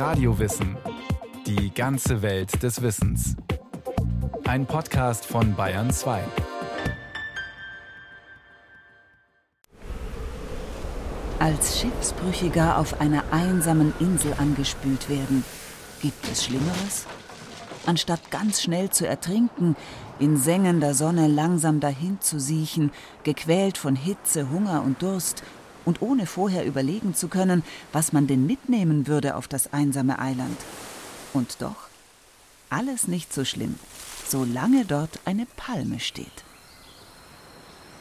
Radiowissen. 0.00 0.78
Die 1.46 1.74
ganze 1.74 2.22
Welt 2.22 2.62
des 2.62 2.80
Wissens. 2.80 3.36
Ein 4.46 4.64
Podcast 4.64 5.26
von 5.26 5.54
Bayern 5.54 5.90
2. 5.90 6.22
Als 11.38 11.78
Schiffsbrüchiger 11.78 12.78
auf 12.78 12.98
einer 13.02 13.24
einsamen 13.30 13.92
Insel 14.00 14.32
angespült 14.38 15.10
werden, 15.10 15.44
gibt 16.00 16.26
es 16.32 16.46
Schlimmeres? 16.46 17.06
Anstatt 17.84 18.30
ganz 18.30 18.62
schnell 18.62 18.88
zu 18.88 19.06
ertrinken, 19.06 19.76
in 20.18 20.38
sengender 20.38 20.94
Sonne 20.94 21.26
langsam 21.28 21.78
dahin 21.78 22.18
zu 22.22 22.40
siechen, 22.40 22.90
gequält 23.22 23.76
von 23.76 23.96
Hitze, 23.96 24.48
Hunger 24.48 24.82
und 24.82 25.02
Durst, 25.02 25.42
und 25.84 26.02
ohne 26.02 26.26
vorher 26.26 26.64
überlegen 26.64 27.14
zu 27.14 27.28
können, 27.28 27.62
was 27.92 28.12
man 28.12 28.26
denn 28.26 28.46
mitnehmen 28.46 29.06
würde 29.06 29.36
auf 29.36 29.48
das 29.48 29.72
einsame 29.72 30.18
Eiland. 30.18 30.58
Und 31.32 31.60
doch, 31.60 31.88
alles 32.68 33.08
nicht 33.08 33.32
so 33.32 33.44
schlimm, 33.44 33.76
solange 34.26 34.84
dort 34.84 35.20
eine 35.24 35.46
Palme 35.56 36.00
steht. 36.00 36.44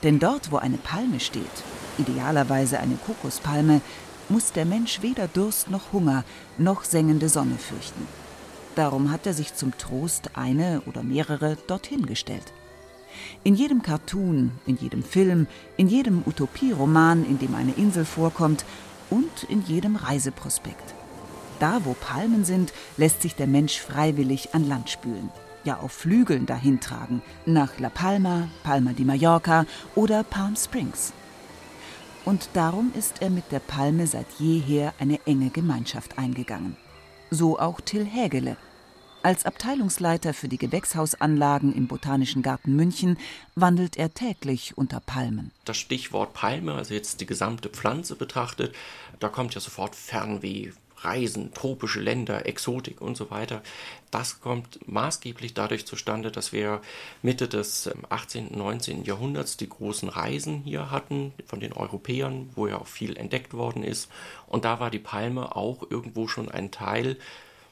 Denn 0.03 0.19
dort, 0.19 0.51
wo 0.51 0.57
eine 0.57 0.77
Palme 0.77 1.19
steht, 1.19 1.43
idealerweise 1.97 2.79
eine 2.79 2.95
Kokospalme, 2.95 3.81
muss 4.29 4.51
der 4.51 4.65
Mensch 4.65 5.01
weder 5.01 5.27
Durst 5.27 5.69
noch 5.69 5.91
Hunger 5.91 6.23
noch 6.57 6.83
sengende 6.83 7.29
Sonne 7.29 7.57
fürchten. 7.57 8.07
Darum 8.75 9.11
hat 9.11 9.25
er 9.25 9.33
sich 9.33 9.55
zum 9.55 9.77
Trost 9.77 10.37
eine 10.37 10.81
oder 10.85 11.03
mehrere 11.03 11.57
dorthin 11.67 12.05
gestellt. 12.05 12.53
In 13.43 13.55
jedem 13.55 13.81
Cartoon, 13.81 14.51
in 14.65 14.77
jedem 14.77 15.03
Film, 15.03 15.47
in 15.77 15.87
jedem 15.87 16.23
Utopieroman, 16.25 17.25
in 17.25 17.39
dem 17.39 17.55
eine 17.55 17.73
Insel 17.73 18.05
vorkommt 18.05 18.65
und 19.09 19.43
in 19.43 19.63
jedem 19.65 19.95
Reiseprospekt. 19.95 20.93
Da, 21.59 21.83
wo 21.83 21.93
Palmen 21.93 22.45
sind, 22.45 22.73
lässt 22.97 23.21
sich 23.21 23.35
der 23.35 23.47
Mensch 23.47 23.79
freiwillig 23.79 24.53
an 24.53 24.67
Land 24.67 24.89
spülen, 24.89 25.29
ja 25.63 25.77
auf 25.79 25.91
Flügeln 25.91 26.45
dahintragen, 26.45 27.21
nach 27.45 27.79
La 27.79 27.89
Palma, 27.89 28.47
Palma 28.63 28.93
di 28.93 29.03
Mallorca 29.03 29.65
oder 29.95 30.23
Palm 30.23 30.55
Springs. 30.55 31.13
Und 32.25 32.49
darum 32.53 32.91
ist 32.97 33.21
er 33.21 33.29
mit 33.29 33.51
der 33.51 33.59
Palme 33.59 34.07
seit 34.07 34.27
jeher 34.37 34.93
eine 34.99 35.19
enge 35.25 35.49
Gemeinschaft 35.49 36.17
eingegangen. 36.17 36.77
So 37.31 37.59
auch 37.59 37.81
Till 37.81 38.05
Hägele, 38.05 38.57
als 39.23 39.45
Abteilungsleiter 39.45 40.33
für 40.33 40.47
die 40.47 40.57
Gewächshausanlagen 40.57 41.73
im 41.73 41.87
Botanischen 41.87 42.41
Garten 42.41 42.75
München 42.75 43.17
wandelt 43.55 43.97
er 43.97 44.13
täglich 44.13 44.77
unter 44.77 44.99
Palmen. 44.99 45.51
Das 45.65 45.77
Stichwort 45.77 46.33
Palme, 46.33 46.73
also 46.73 46.93
jetzt 46.93 47.21
die 47.21 47.25
gesamte 47.25 47.69
Pflanze 47.69 48.15
betrachtet, 48.15 48.75
da 49.19 49.29
kommt 49.29 49.53
ja 49.55 49.61
sofort 49.61 49.95
Fernweh, 49.95 50.71
Reisen, 51.01 51.53
tropische 51.53 52.01
Länder, 52.01 52.45
Exotik 52.45 53.01
und 53.01 53.15
so 53.15 53.29
weiter. 53.31 53.61
Das 54.11 54.41
kommt 54.41 54.79
maßgeblich 54.87 55.53
dadurch 55.53 55.85
zustande, 55.85 56.31
dass 56.31 56.51
wir 56.51 56.81
Mitte 57.21 57.47
des 57.47 57.89
18. 58.09 58.49
und 58.49 58.57
19. 58.57 59.05
Jahrhunderts 59.05 59.57
die 59.57 59.69
großen 59.69 60.09
Reisen 60.09 60.61
hier 60.63 60.91
hatten 60.91 61.33
von 61.45 61.59
den 61.59 61.73
Europäern, 61.73 62.49
wo 62.55 62.67
ja 62.67 62.77
auch 62.77 62.87
viel 62.87 63.17
entdeckt 63.17 63.53
worden 63.53 63.83
ist. 63.83 64.09
Und 64.47 64.65
da 64.65 64.79
war 64.79 64.89
die 64.89 64.99
Palme 64.99 65.55
auch 65.55 65.89
irgendwo 65.89 66.27
schon 66.27 66.49
ein 66.49 66.71
Teil 66.71 67.17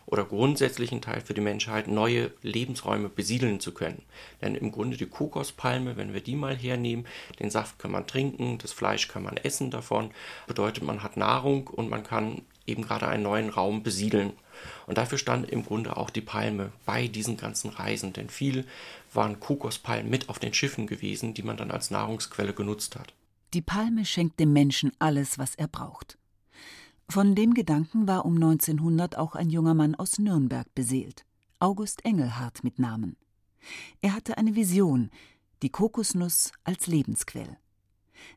oder 0.07 0.23
grundsätzlichen 0.23 1.01
Teil 1.01 1.21
für 1.21 1.33
die 1.33 1.41
Menschheit, 1.41 1.87
neue 1.87 2.31
Lebensräume 2.41 3.09
besiedeln 3.09 3.59
zu 3.59 3.73
können. 3.73 4.01
Denn 4.41 4.55
im 4.55 4.71
Grunde 4.71 4.97
die 4.97 5.05
Kokospalme, 5.05 5.97
wenn 5.97 6.13
wir 6.13 6.21
die 6.21 6.35
mal 6.35 6.55
hernehmen, 6.55 7.05
den 7.39 7.51
Saft 7.51 7.77
kann 7.77 7.91
man 7.91 8.07
trinken, 8.07 8.57
das 8.57 8.71
Fleisch 8.71 9.09
kann 9.09 9.23
man 9.23 9.37
essen 9.37 9.69
davon, 9.69 10.11
bedeutet 10.47 10.83
man 10.83 11.03
hat 11.03 11.17
Nahrung 11.17 11.67
und 11.67 11.89
man 11.89 12.03
kann 12.03 12.41
eben 12.65 12.83
gerade 12.83 13.07
einen 13.07 13.23
neuen 13.23 13.49
Raum 13.49 13.83
besiedeln. 13.83 14.31
Und 14.87 14.97
dafür 14.97 15.17
stand 15.17 15.49
im 15.49 15.65
Grunde 15.65 15.97
auch 15.97 16.09
die 16.09 16.21
Palme 16.21 16.71
bei 16.85 17.07
diesen 17.07 17.35
ganzen 17.35 17.69
Reisen, 17.69 18.13
denn 18.13 18.29
viel 18.29 18.65
waren 19.13 19.39
Kokospalmen 19.41 20.09
mit 20.09 20.29
auf 20.29 20.39
den 20.39 20.53
Schiffen 20.53 20.87
gewesen, 20.87 21.33
die 21.33 21.43
man 21.43 21.57
dann 21.57 21.71
als 21.71 21.91
Nahrungsquelle 21.91 22.53
genutzt 22.53 22.95
hat. 22.95 23.13
Die 23.53 23.61
Palme 23.61 24.05
schenkt 24.05 24.39
dem 24.39 24.53
Menschen 24.53 24.91
alles, 24.99 25.37
was 25.37 25.55
er 25.55 25.67
braucht. 25.67 26.16
Von 27.09 27.35
dem 27.35 27.53
Gedanken 27.53 28.05
war 28.05 28.25
um 28.25 28.35
1900 28.35 29.17
auch 29.17 29.35
ein 29.35 29.49
junger 29.49 29.73
Mann 29.73 29.95
aus 29.95 30.19
Nürnberg 30.19 30.67
beseelt, 30.75 31.25
August 31.57 32.03
Engelhardt 32.03 32.65
mit 32.65 32.79
Namen. 32.79 33.15
Er 34.01 34.13
hatte 34.13 34.37
eine 34.37 34.55
Vision, 34.55 35.09
die 35.61 35.69
Kokosnuss 35.69 36.51
als 36.65 36.87
Lebensquell. 36.87 37.57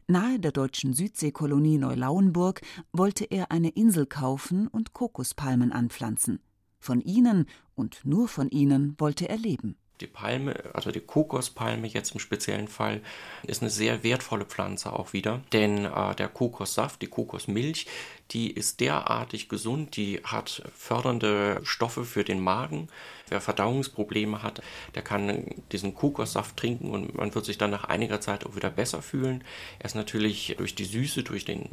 Nahe 0.07 0.39
der 0.39 0.53
deutschen 0.53 0.95
Südseekolonie 0.95 1.79
Neulauenburg 1.79 2.61
wollte 2.93 3.25
er 3.25 3.51
eine 3.51 3.71
Insel 3.71 4.07
kaufen 4.07 4.69
und 4.69 4.93
Kokospalmen 4.93 5.73
anpflanzen. 5.73 6.39
Von 6.79 7.01
ihnen 7.01 7.47
und 7.75 8.05
nur 8.05 8.29
von 8.29 8.51
ihnen 8.51 8.95
wollte 8.99 9.29
er 9.29 9.37
leben. 9.37 9.77
Die 10.01 10.07
Palme, 10.07 10.55
also 10.73 10.91
die 10.91 11.01
Kokospalme 11.01 11.87
jetzt 11.87 12.13
im 12.13 12.21
speziellen 12.21 12.69
Fall, 12.69 13.03
ist 13.43 13.61
eine 13.61 13.71
sehr 13.71 14.03
wertvolle 14.03 14.47
Pflanze 14.47 14.93
auch 14.93 15.13
wieder, 15.13 15.43
denn 15.53 15.85
äh, 15.85 16.15
der 16.15 16.29
Kokossaft, 16.29 17.03
die 17.03 17.07
Kokosmilch, 17.07 17.87
die 18.33 18.51
ist 18.51 18.81
derartig 18.81 19.49
gesund, 19.49 19.97
die 19.97 20.21
hat 20.23 20.63
fördernde 20.77 21.61
Stoffe 21.65 22.05
für 22.05 22.25
den 22.25 22.41
Magen. 22.41 22.89
Wer 23.29 23.41
Verdauungsprobleme 23.41 24.43
hat, 24.43 24.63
der 24.95 25.03
kann 25.03 25.47
diesen 25.73 25.95
Kokossaft 25.95 26.57
trinken 26.57 26.91
und 26.91 27.15
man 27.15 27.35
wird 27.35 27.45
sich 27.45 27.59
dann 27.59 27.71
nach 27.71 27.85
einiger 27.85 28.21
Zeit 28.21 28.45
auch 28.47 28.57
wieder 28.57 28.71
besser 28.71 29.03
fühlen. 29.03 29.45
Er 29.79 29.87
ist 29.87 29.95
natürlich 29.95 30.55
durch 30.59 30.75
die 30.75 30.85
Süße, 30.85 31.23
durch 31.23 31.45
den 31.45 31.69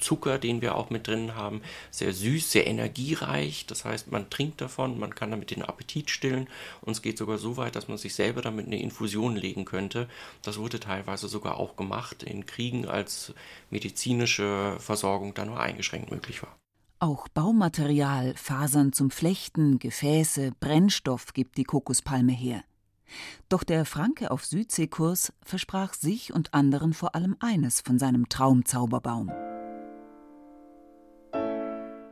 Zucker, 0.00 0.38
den 0.38 0.62
wir 0.62 0.74
auch 0.74 0.90
mit 0.90 1.06
drin 1.06 1.34
haben, 1.34 1.62
sehr 1.90 2.12
süß, 2.12 2.50
sehr 2.50 2.66
energiereich. 2.66 3.66
Das 3.66 3.84
heißt, 3.84 4.10
man 4.10 4.30
trinkt 4.30 4.60
davon, 4.60 4.98
man 4.98 5.14
kann 5.14 5.30
damit 5.30 5.50
den 5.50 5.62
Appetit 5.62 6.10
stillen 6.10 6.48
und 6.80 6.92
es 6.92 7.02
geht 7.02 7.18
sogar 7.18 7.38
so 7.38 7.56
weit, 7.56 7.76
dass 7.76 7.88
man 7.88 7.98
sich 7.98 8.14
selber 8.14 8.42
damit 8.42 8.66
eine 8.66 8.80
Infusion 8.80 9.36
legen 9.36 9.64
könnte. 9.64 10.08
Das 10.42 10.58
wurde 10.58 10.80
teilweise 10.80 11.28
sogar 11.28 11.58
auch 11.58 11.76
gemacht 11.76 12.22
in 12.22 12.46
Kriegen, 12.46 12.86
als 12.86 13.34
medizinische 13.70 14.76
Versorgung 14.78 15.34
da 15.34 15.44
nur 15.44 15.60
eingeschränkt 15.60 15.99
möglich 16.08 16.42
war. 16.42 16.56
Auch 16.98 17.28
Baumaterial, 17.28 18.34
Fasern 18.36 18.92
zum 18.92 19.10
Flechten, 19.10 19.78
Gefäße, 19.78 20.52
Brennstoff 20.60 21.32
gibt 21.32 21.56
die 21.56 21.64
Kokospalme 21.64 22.32
her. 22.32 22.62
Doch 23.48 23.64
der 23.64 23.84
Franke 23.84 24.30
auf 24.30 24.44
Südseekurs 24.44 25.32
versprach 25.42 25.94
sich 25.94 26.32
und 26.32 26.54
anderen 26.54 26.92
vor 26.92 27.14
allem 27.14 27.36
eines 27.40 27.80
von 27.80 27.98
seinem 27.98 28.28
Traumzauberbaum. 28.28 29.30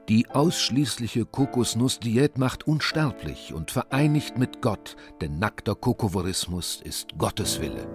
Die 0.09 0.27
ausschließliche 0.31 1.27
Kokosnussdiät 1.27 2.39
macht 2.39 2.67
unsterblich 2.67 3.53
und 3.53 3.71
vereinigt 3.71 4.39
mit 4.39 4.63
Gott, 4.63 4.97
denn 5.21 5.39
nackter 5.39 5.75
Kokovorismus 5.75 6.81
ist 6.83 7.19
Gottes 7.19 7.61
Wille. 7.61 7.87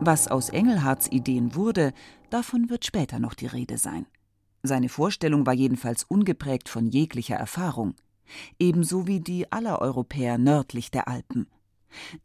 Was 0.00 0.28
aus 0.28 0.50
Engelhards 0.50 1.10
Ideen 1.10 1.54
wurde, 1.54 1.94
davon 2.36 2.68
wird 2.68 2.84
später 2.84 3.18
noch 3.18 3.32
die 3.32 3.46
Rede 3.46 3.78
sein. 3.78 4.04
Seine 4.62 4.90
Vorstellung 4.90 5.46
war 5.46 5.54
jedenfalls 5.54 6.04
ungeprägt 6.04 6.68
von 6.68 6.86
jeglicher 6.86 7.36
Erfahrung, 7.36 7.94
ebenso 8.58 9.06
wie 9.06 9.20
die 9.20 9.50
aller 9.50 9.80
Europäer 9.80 10.36
nördlich 10.36 10.90
der 10.90 11.08
Alpen. 11.08 11.46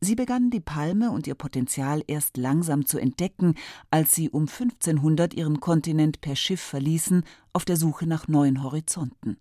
Sie 0.02 0.16
begannen 0.16 0.50
die 0.50 0.60
Palme 0.60 1.12
und 1.12 1.28
ihr 1.28 1.36
Potenzial 1.36 2.04
erst 2.08 2.36
langsam 2.36 2.86
zu 2.86 2.98
entdecken, 2.98 3.56
als 3.90 4.14
sie 4.14 4.30
um 4.30 4.50
1500 4.50 5.34
ihren 5.34 5.62
Kontinent 5.62 6.20
per 6.20 6.36
Schiff 6.36 6.60
verließen, 6.60 7.24
auf 7.54 7.64
der 7.64 7.78
Suche 7.78 8.06
nach 8.06 8.28
neuen 8.28 8.64
Horizonten. 8.64 9.38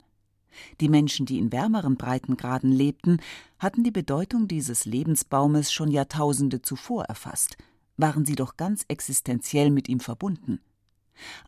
Die 0.81 0.89
Menschen, 0.89 1.27
die 1.27 1.39
in 1.39 1.51
wärmeren 1.51 1.97
Breitengraden 1.97 2.71
lebten, 2.71 3.19
hatten 3.59 3.83
die 3.83 3.91
Bedeutung 3.91 4.47
dieses 4.47 4.85
Lebensbaumes 4.85 5.73
schon 5.73 5.91
Jahrtausende 5.91 6.63
zuvor 6.63 7.07
erfasst– 7.07 7.57
waren 8.01 8.25
sie 8.25 8.35
doch 8.35 8.57
ganz 8.57 8.85
existenziell 8.89 9.71
mit 9.71 9.89
ihm 9.89 10.01
verbunden. 10.01 10.61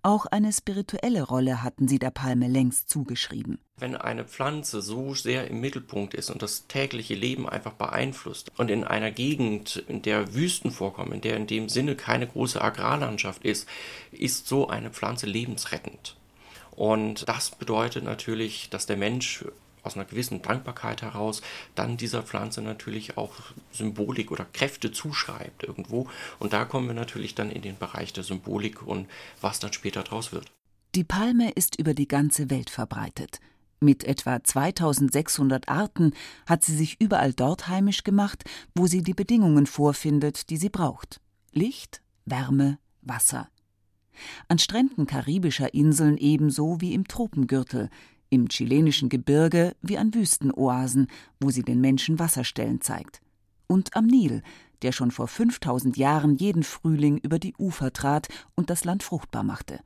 Auch 0.03 0.27
eine 0.27 0.53
spirituelle 0.53 1.23
Rolle 1.23 1.63
hatten 1.63 1.89
sie 1.89 1.99
der 1.99 2.11
Palme 2.11 2.49
längst 2.49 2.91
zugeschrieben. 2.91 3.59
Wenn 3.79 3.97
eine 3.97 4.25
Pflanze 4.25 4.83
so 4.83 5.15
sehr 5.15 5.49
im 5.49 5.61
Mittelpunkt 5.61 6.15
ist 6.15 6.31
und 6.31 6.43
das 6.43 6.67
tägliche 6.67 7.15
Leben 7.15 7.49
einfach 7.49 7.73
beeinflusst 7.73 8.51
und 8.57 8.71
in 8.71 8.85
einer 8.85 9.11
Gegend, 9.11 9.83
in 9.89 10.03
der 10.03 10.35
Wüsten 10.35 10.71
vorkommen, 10.71 11.13
in 11.13 11.21
der 11.21 11.37
in 11.37 11.47
dem 11.47 11.69
Sinne 11.69 11.97
keine 11.97 12.27
große 12.27 12.61
Agrarlandschaft 12.61 13.45
ist, 13.45 13.69
ist 14.11 14.47
so 14.47 14.69
eine 14.69 14.91
Pflanze 14.91 15.27
lebensrettend. 15.27 16.17
Und 16.73 17.29
das 17.29 17.51
bedeutet 17.51 18.05
natürlich, 18.05 18.71
dass 18.71 18.87
der 18.87 18.97
Mensch 18.97 19.45
aus 19.83 19.97
einer 19.97 20.05
gewissen 20.05 20.43
Dankbarkeit 20.43 21.03
heraus 21.03 21.43
dann 21.75 21.97
dieser 21.97 22.23
Pflanze 22.23 22.63
natürlich 22.63 23.17
auch 23.17 23.33
Symbolik 23.73 24.31
oder 24.31 24.47
Kräfte 24.53 24.93
zuschreibt 24.93 25.65
irgendwo. 25.65 26.09
Und 26.39 26.53
da 26.53 26.65
kommen 26.65 26.87
wir 26.87 26.95
natürlich 26.95 27.35
dann 27.35 27.51
in 27.51 27.63
den 27.63 27.79
Bereich 27.79 28.13
der 28.13 28.25
Symbolik 28.25 28.83
und 28.83 29.09
was 29.41 29.59
dann 29.59 29.73
später 29.73 30.03
draus 30.03 30.33
wird. 30.33 30.51
Die 30.95 31.05
Palme 31.05 31.51
ist 31.51 31.79
über 31.79 31.95
die 31.95 32.09
ganze 32.09 32.51
Welt 32.51 32.71
verbreitet. 32.71 33.41
Mit 33.81 34.05
etwa 34.05 34.45
2600 34.45 35.69
Arten 35.69 36.13
hat 36.47 36.63
sie 36.63 36.77
sich 36.77 37.01
überall 37.01 37.33
dort 37.33 37.67
heimisch 37.67 38.05
gemacht, 38.05 38.45
wo 38.77 38.87
sie 38.87 39.03
die 39.03 39.15
Bedingungen 39.15 39.67
vorfindet, 39.67 40.51
die 40.51 40.57
sie 40.57 40.69
braucht. 40.69 41.21
Licht, 41.51 42.01
Wärme, 42.25 42.79
Wasser. 43.01 43.49
An 44.49 44.59
Stränden 44.59 45.07
karibischer 45.07 45.75
Inseln 45.75 46.17
ebenso 46.17 46.81
wie 46.81 46.95
im 46.95 47.09
Tropengürtel, 47.09 47.91
im 48.33 48.49
chilenischen 48.49 49.11
Gebirge 49.11 49.77
wie 49.83 49.99
an 49.99 50.15
Wüstenoasen, 50.15 51.09
wo 51.39 51.51
sie 51.51 51.63
den 51.63 51.83
Menschen 51.83 52.19
Wasserstellen 52.19 52.81
zeigt. 52.81 53.21
Und 53.67 53.95
am 53.95 54.07
Nil, 54.07 54.43
der 54.81 54.93
schon 54.93 55.11
vor 55.11 55.29
5000 55.29 55.99
Jahren 55.99 56.35
jeden 56.35 56.63
Frühling 56.63 57.19
über 57.19 57.39
die 57.39 57.55
Ufer 57.59 57.93
trat 57.93 58.29
und 58.55 58.71
das 58.71 58.85
Land 58.85 59.03
fruchtbar 59.03 59.43
machte. 59.43 59.81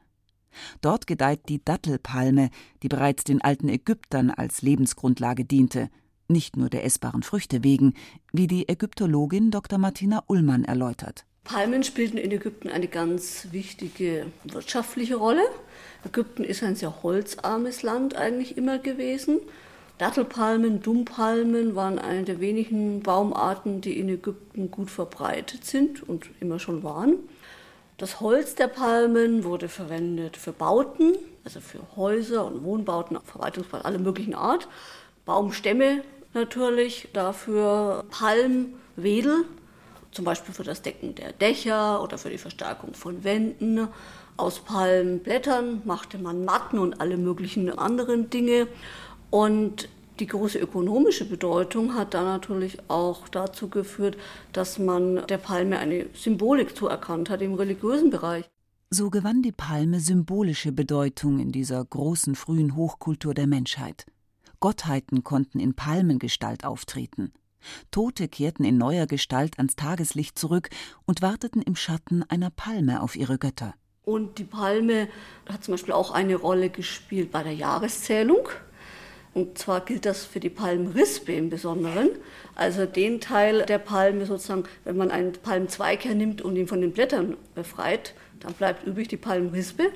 Dort 0.81 1.09
gedeiht 1.09 1.49
die 1.49 1.63
Dattelpalme, 1.63 2.51
die 2.85 2.89
bereits 2.89 3.25
den 3.25 3.43
alten 3.43 3.69
Ägyptern 3.69 4.31
als 4.31 4.63
Lebensgrundlage 4.63 5.45
diente, 5.45 5.91
nicht 6.29 6.57
nur 6.57 6.71
der 6.71 6.85
essbaren 6.85 7.25
Früchte 7.25 7.65
wegen, 7.65 7.95
wie 8.33 8.47
die 8.47 8.69
Ägyptologin 8.69 9.51
Dr. 9.51 9.79
Martina 9.79 10.23
Ullmann 10.29 10.65
erläutert. 10.65 11.27
Palmen 11.47 11.85
spielten 11.85 12.19
in 12.19 12.33
Ägypten 12.33 12.69
eine 12.69 12.89
ganz 12.89 13.49
wichtige 13.53 14.27
wirtschaftliche 14.45 15.17
Rolle. 15.17 15.43
Ägypten 16.05 16.45
ist 16.45 16.63
ein 16.63 16.77
sehr 16.77 17.03
holzarmes 17.03 17.83
Land 17.83 18.17
eigentlich 18.17 18.57
immer 18.57 18.79
gewesen. 18.79 19.41
Dattelpalmen, 19.99 20.83
Dummpalmen 20.83 21.75
waren 21.75 21.99
eine 21.99 22.25
der 22.25 22.41
wenigen 22.41 23.03
Baumarten, 23.03 23.81
die 23.81 23.99
in 23.99 24.09
Ägypten 24.09 24.71
gut 24.71 24.91
verbreitet 24.91 25.65
sind 25.65 26.07
und 26.07 26.29
immer 26.41 26.59
schon 26.59 26.83
waren. 26.83 27.15
Das 27.97 28.21
Holz 28.21 28.57
der 28.57 28.67
Palmen 28.67 29.45
wurde 29.45 29.69
verwendet 29.69 30.37
für 30.37 30.53
Bauten, 30.53 31.15
also 31.45 31.61
für 31.61 31.79
Häuser 31.97 32.45
und 32.45 32.63
Wohnbauten, 32.63 33.19
Verwaltungsbauten 33.25 33.87
aller 33.87 33.99
möglichen 33.99 34.35
Art. 34.35 34.69
Baumstämme 35.25 36.03
natürlich, 36.35 37.09
dafür 37.15 38.05
Palmwedel, 38.11 39.45
zum 40.17 40.25
Beispiel 40.25 40.55
für 40.55 40.65
das 40.65 40.83
Decken 40.83 41.15
der 41.15 41.33
Dächer 41.33 42.03
oder 42.03 42.19
für 42.19 42.31
die 42.31 42.39
Verstärkung 42.39 42.95
von 42.95 43.23
Wänden. 43.23 43.87
Aus 44.37 44.61
Palmblättern 44.61 45.83
machte 45.85 46.19
man 46.19 46.45
Matten 46.45 46.79
und 46.79 47.01
alle 47.01 47.19
möglichen 47.19 47.71
anderen 47.79 48.31
Dinge. 48.31 48.67
Und 49.31 49.89
die 50.19 50.27
große 50.27 50.59
ökonomische 50.59 51.29
Bedeutung 51.29 51.95
hat 51.95 52.15
da 52.15 52.23
natürlich 52.23 52.79
auch 52.89 53.29
dazu 53.29 53.69
geführt, 53.69 54.17
dass 54.53 54.79
man 54.79 55.27
der 55.27 55.39
Palme 55.39 55.79
eine 55.79 56.07
Symbolik 56.15 56.75
zuerkannt 56.75 57.29
hat 57.29 57.43
im 57.43 57.55
religiösen 57.55 58.09
Bereich. 58.09 58.47
So 58.89 59.11
gewann 59.11 59.43
die 59.43 59.53
Palme 59.53 60.01
symbolische 60.01 60.73
Bedeutung 60.73 61.39
in 61.39 61.53
dieser 61.53 61.85
großen 61.85 62.35
frühen 62.35 62.75
Hochkultur 62.75 63.35
der 63.35 63.47
Menschheit. 63.47 64.07
Gottheiten 64.61 65.23
konnten 65.23 65.61
in 65.61 65.75
Palmengestalt 65.75 66.65
auftreten. 66.65 67.33
Tote 67.91 68.29
kehrten 68.29 68.65
in 68.65 68.79
neuer 68.79 69.07
Gestalt 69.07 69.59
ans 69.59 69.77
Tageslicht 69.77 70.39
zurück 70.39 70.71
und 71.05 71.23
warteten 71.23 71.63
im 71.63 71.77
Schatten 71.77 72.23
einer 72.29 72.51
Palme 72.51 73.03
auf 73.03 73.17
ihre 73.17 73.39
Götter. 73.39 73.75
Und 74.05 74.39
die 74.39 74.45
Palme 74.45 75.09
hat 75.49 75.65
zum 75.65 75.75
Beispiel 75.75 75.93
auch 75.93 76.13
eine 76.13 76.37
Rolle 76.37 76.71
gespielt 76.71 77.33
bei 77.33 77.43
der 77.43 77.55
Jahreszählung. 77.55 78.49
Und 79.35 79.59
zwar 79.59 79.85
gilt 79.85 80.07
das 80.07 80.25
für 80.25 80.41
die 80.41 80.49
Palmrispe 80.49 81.33
im 81.33 81.51
Besonderen. 81.51 82.11
Also 82.55 82.87
den 82.87 83.21
Teil 83.21 83.67
der 83.67 83.79
Palme 83.79 84.25
sozusagen, 84.25 84.65
wenn 84.85 84.97
man 84.97 85.11
einen 85.11 85.33
Palmzweig 85.33 86.05
hernimmt 86.05 86.41
und 86.41 86.57
ihn 86.57 86.69
von 86.69 86.81
den 86.81 86.93
Blättern 86.93 87.37
befreit, 87.55 88.15
dann 88.41 88.55
bleibt 88.55 88.87
übrig 88.87 89.09
die 89.09 89.17
Palmrispe. 89.17 89.91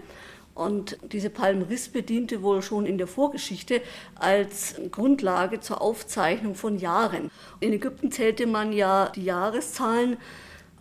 Und 0.55 0.99
diese 1.13 1.31
Palmrispe 1.31 2.03
diente 2.03 2.43
wohl 2.43 2.63
schon 2.63 2.87
in 2.87 2.99
der 2.99 3.07
Vorgeschichte 3.07 3.81
als 4.15 4.75
Grundlage 4.91 5.61
zur 5.61 5.81
Aufzeichnung 5.81 6.55
von 6.55 6.79
Jahren. 6.79 7.31
In 7.61 7.73
Ägypten 7.73 8.11
zählte 8.11 8.47
man 8.47 8.73
ja 8.73 9.11
die 9.15 9.25
Jahreszahlen 9.25 10.17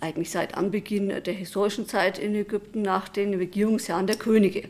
eigentlich 0.02 0.32
seit 0.32 0.56
Anbeginn 0.56 1.24
der 1.24 1.34
historischen 1.34 1.88
Zeit 1.88 2.18
in 2.20 2.36
Ägypten 2.36 2.82
nach 2.82 3.10
den 3.10 3.34
Regierungsjahren 3.34 4.08
der 4.08 4.18
Könige 4.18 4.70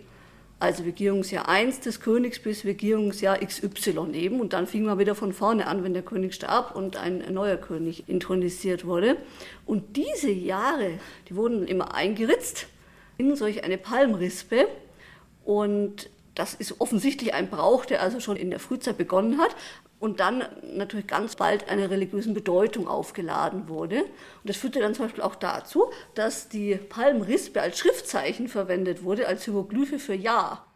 also 0.59 0.83
Regierungsjahr 0.83 1.47
1 1.47 1.79
des 1.79 2.01
Königs 2.01 2.39
bis 2.39 2.65
Regierungsjahr 2.65 3.39
XY 3.39 4.11
eben. 4.13 4.41
Und 4.41 4.53
dann 4.53 4.67
fing 4.67 4.83
man 4.83 4.99
wieder 4.99 5.15
von 5.15 5.31
vorne 5.33 5.67
an, 5.67 5.83
wenn 5.83 5.93
der 5.93 6.03
König 6.03 6.35
starb 6.35 6.75
und 6.75 6.97
ein 6.97 7.23
neuer 7.33 7.57
König 7.57 8.07
intronisiert 8.07 8.85
wurde. 8.85 9.15
Und 9.65 9.95
diese 9.95 10.31
Jahre, 10.31 10.99
die 11.29 11.35
wurden 11.35 11.65
immer 11.65 11.95
eingeritzt 11.95 12.67
in 13.17 13.35
solch 13.35 13.63
eine 13.63 13.77
Palmrispe. 13.77 14.67
Und 15.49 16.11
das 16.35 16.53
ist 16.53 16.79
offensichtlich 16.79 17.33
ein 17.33 17.49
Brauch, 17.49 17.83
der 17.85 18.03
also 18.03 18.19
schon 18.19 18.37
in 18.37 18.51
der 18.51 18.59
Frühzeit 18.59 18.99
begonnen 18.99 19.39
hat 19.39 19.55
und 19.97 20.19
dann 20.19 20.43
natürlich 20.75 21.07
ganz 21.07 21.35
bald 21.35 21.67
einer 21.69 21.89
religiösen 21.89 22.35
Bedeutung 22.35 22.87
aufgeladen 22.87 23.67
wurde. 23.67 24.03
Und 24.03 24.43
das 24.43 24.57
führte 24.57 24.79
dann 24.79 24.93
zum 24.93 25.05
Beispiel 25.05 25.23
auch 25.23 25.33
dazu, 25.33 25.85
dass 26.13 26.49
die 26.49 26.75
Palmrispe 26.75 27.59
als 27.59 27.79
Schriftzeichen 27.79 28.47
verwendet 28.47 29.01
wurde, 29.01 29.27
als 29.27 29.45
Hieroglyphe 29.45 29.97
für 29.97 30.13
Ja. 30.13 30.67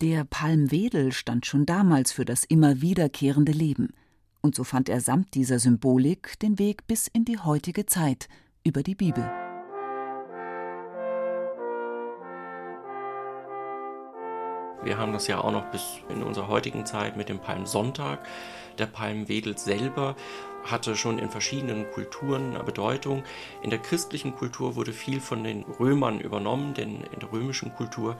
Der 0.00 0.24
Palmwedel 0.24 1.12
stand 1.12 1.44
schon 1.44 1.66
damals 1.66 2.10
für 2.10 2.24
das 2.24 2.44
immer 2.44 2.80
wiederkehrende 2.80 3.52
Leben. 3.52 3.92
Und 4.40 4.54
so 4.54 4.64
fand 4.64 4.88
er 4.88 5.02
samt 5.02 5.34
dieser 5.34 5.58
Symbolik 5.58 6.40
den 6.40 6.58
Weg 6.58 6.86
bis 6.86 7.06
in 7.06 7.26
die 7.26 7.38
heutige 7.38 7.84
Zeit 7.84 8.28
über 8.64 8.82
die 8.82 8.94
Bibel. 8.94 9.41
Wir 14.84 14.98
haben 14.98 15.12
das 15.12 15.26
ja 15.28 15.40
auch 15.40 15.52
noch 15.52 15.66
bis 15.66 15.98
in 16.08 16.22
unserer 16.22 16.48
heutigen 16.48 16.84
Zeit 16.86 17.16
mit 17.16 17.28
dem 17.28 17.38
Palmsonntag. 17.38 18.18
Der 18.78 18.86
Palmwedel 18.86 19.56
selber 19.56 20.16
hatte 20.64 20.96
schon 20.96 21.18
in 21.18 21.30
verschiedenen 21.30 21.90
Kulturen 21.90 22.54
eine 22.54 22.64
Bedeutung. 22.64 23.22
In 23.62 23.70
der 23.70 23.78
christlichen 23.78 24.34
Kultur 24.34 24.76
wurde 24.76 24.92
viel 24.92 25.20
von 25.20 25.44
den 25.44 25.62
Römern 25.62 26.20
übernommen, 26.20 26.74
denn 26.74 27.02
in 27.02 27.20
der 27.20 27.32
römischen 27.32 27.74
Kultur 27.74 28.16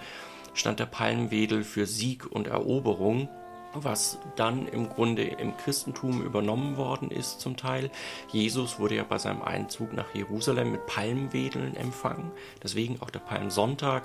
stand 0.55 0.79
der 0.79 0.87
Palmwedel 0.87 1.65
für 1.65 1.87
Sieg 1.87 2.31
und 2.31 2.47
Eroberung 2.47 3.29
was 3.75 4.19
dann 4.37 4.69
im 4.69 4.89
Grunde 4.89 5.23
im 5.23 5.57
Christentum 5.57 6.23
übernommen 6.23 6.77
worden 6.77 7.11
ist 7.11 7.41
zum 7.41 7.57
Teil. 7.57 7.91
Jesus 8.31 8.79
wurde 8.79 8.97
ja 8.97 9.05
bei 9.05 9.19
seinem 9.19 9.43
Einzug 9.43 9.93
nach 9.93 10.15
Jerusalem 10.15 10.73
mit 10.73 10.87
Palmwedeln 10.87 11.77
empfangen, 11.77 12.31
deswegen 12.63 13.01
auch 13.01 13.11
der 13.11 13.21
Palmsonntag. 13.21 14.05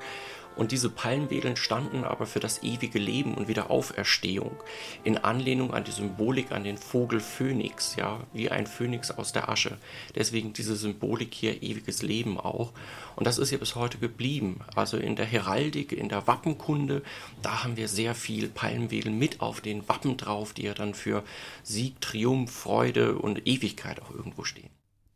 Und 0.58 0.72
diese 0.72 0.90
Palmwedeln 0.90 1.56
standen 1.56 2.04
aber 2.04 2.26
für 2.26 2.40
das 2.40 2.64
ewige 2.64 3.00
Leben 3.00 3.36
und 3.36 3.48
Wiederauferstehung, 3.48 4.56
in 5.04 5.18
Anlehnung 5.18 5.74
an 5.74 5.84
die 5.84 5.92
Symbolik 5.92 6.52
an 6.52 6.64
den 6.64 6.78
Vogel 6.78 7.20
Phönix, 7.20 7.96
ja, 7.96 8.20
wie 8.34 8.50
ein 8.50 8.66
Phönix 8.66 9.12
aus 9.12 9.34
der 9.34 9.50
Asche. 9.50 9.78
Deswegen 10.16 10.54
diese 10.54 10.76
Symbolik 10.76 11.34
hier 11.34 11.62
ewiges 11.62 12.02
Leben 12.02 12.40
auch. 12.40 12.74
Und 13.16 13.28
das 13.28 13.38
ist 13.38 13.52
ja 13.52 13.58
bis 13.58 13.76
heute 13.76 14.00
geblieben. 14.00 14.62
Also 14.76 14.98
in 14.98 15.16
der 15.16 15.26
Heraldik, 15.26 15.92
in 15.92 16.10
der 16.10 16.26
Wappenkunde, 16.28 17.04
da 17.42 17.64
haben 17.64 17.78
wir 17.78 17.88
sehr 17.88 18.16
viel 18.16 18.50
Palmwedeln 18.50 19.18
mit 19.18 19.42
auf 19.42 19.62
den 19.62 19.88
Wappen 19.88 20.18
drauf, 20.18 20.54
die 20.54 20.64
ja 20.64 20.74
dann 20.74 20.96
für 20.96 21.24
Sieg, 21.64 22.02
Triumph, 22.02 22.52
Freude 22.52 23.18
und 23.18 23.48
Ewigkeit 23.48 24.02
auch 24.02 24.12
irgendwo 24.12 24.44
stehen. 24.44 24.70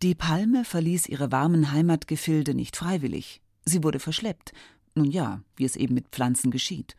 Die 0.04 0.15
Palme 0.15 0.65
verließ 0.65 1.08
ihre 1.08 1.32
warmen 1.32 1.72
Heimatgefilde 1.72 2.56
nicht 2.56 2.75
freiwillig. 2.75 3.42
Sie 3.65 3.84
wurde 3.84 4.00
verschleppt, 4.00 4.51
nun 4.95 5.12
ja, 5.12 5.41
wie 5.55 5.65
es 5.65 5.75
eben 5.75 5.93
mit 5.93 6.10
Pflanzen 6.10 6.51
geschieht. 6.51 6.95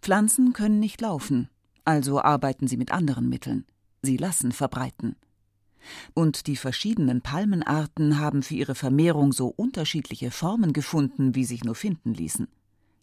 Pflanzen 0.00 0.52
können 0.52 0.80
nicht 0.80 1.00
laufen, 1.00 1.48
also 1.84 2.20
arbeiten 2.20 2.66
sie 2.66 2.76
mit 2.76 2.92
anderen 2.92 3.28
Mitteln. 3.28 3.66
Sie 4.02 4.16
lassen 4.16 4.52
verbreiten. 4.52 5.16
Und 6.14 6.46
die 6.46 6.56
verschiedenen 6.56 7.22
Palmenarten 7.22 8.18
haben 8.18 8.42
für 8.42 8.54
ihre 8.54 8.74
Vermehrung 8.74 9.32
so 9.32 9.48
unterschiedliche 9.48 10.30
Formen 10.30 10.72
gefunden, 10.72 11.34
wie 11.34 11.44
sich 11.44 11.64
nur 11.64 11.74
finden 11.74 12.14
ließen. 12.14 12.48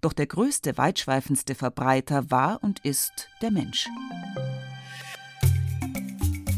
Doch 0.02 0.14
der 0.14 0.28
größte, 0.28 0.78
weitschweifendste 0.78 1.56
Verbreiter 1.56 2.30
war 2.30 2.64
und 2.64 2.80
ist 2.86 3.30
der 3.42 3.52
Mensch. 3.52 3.88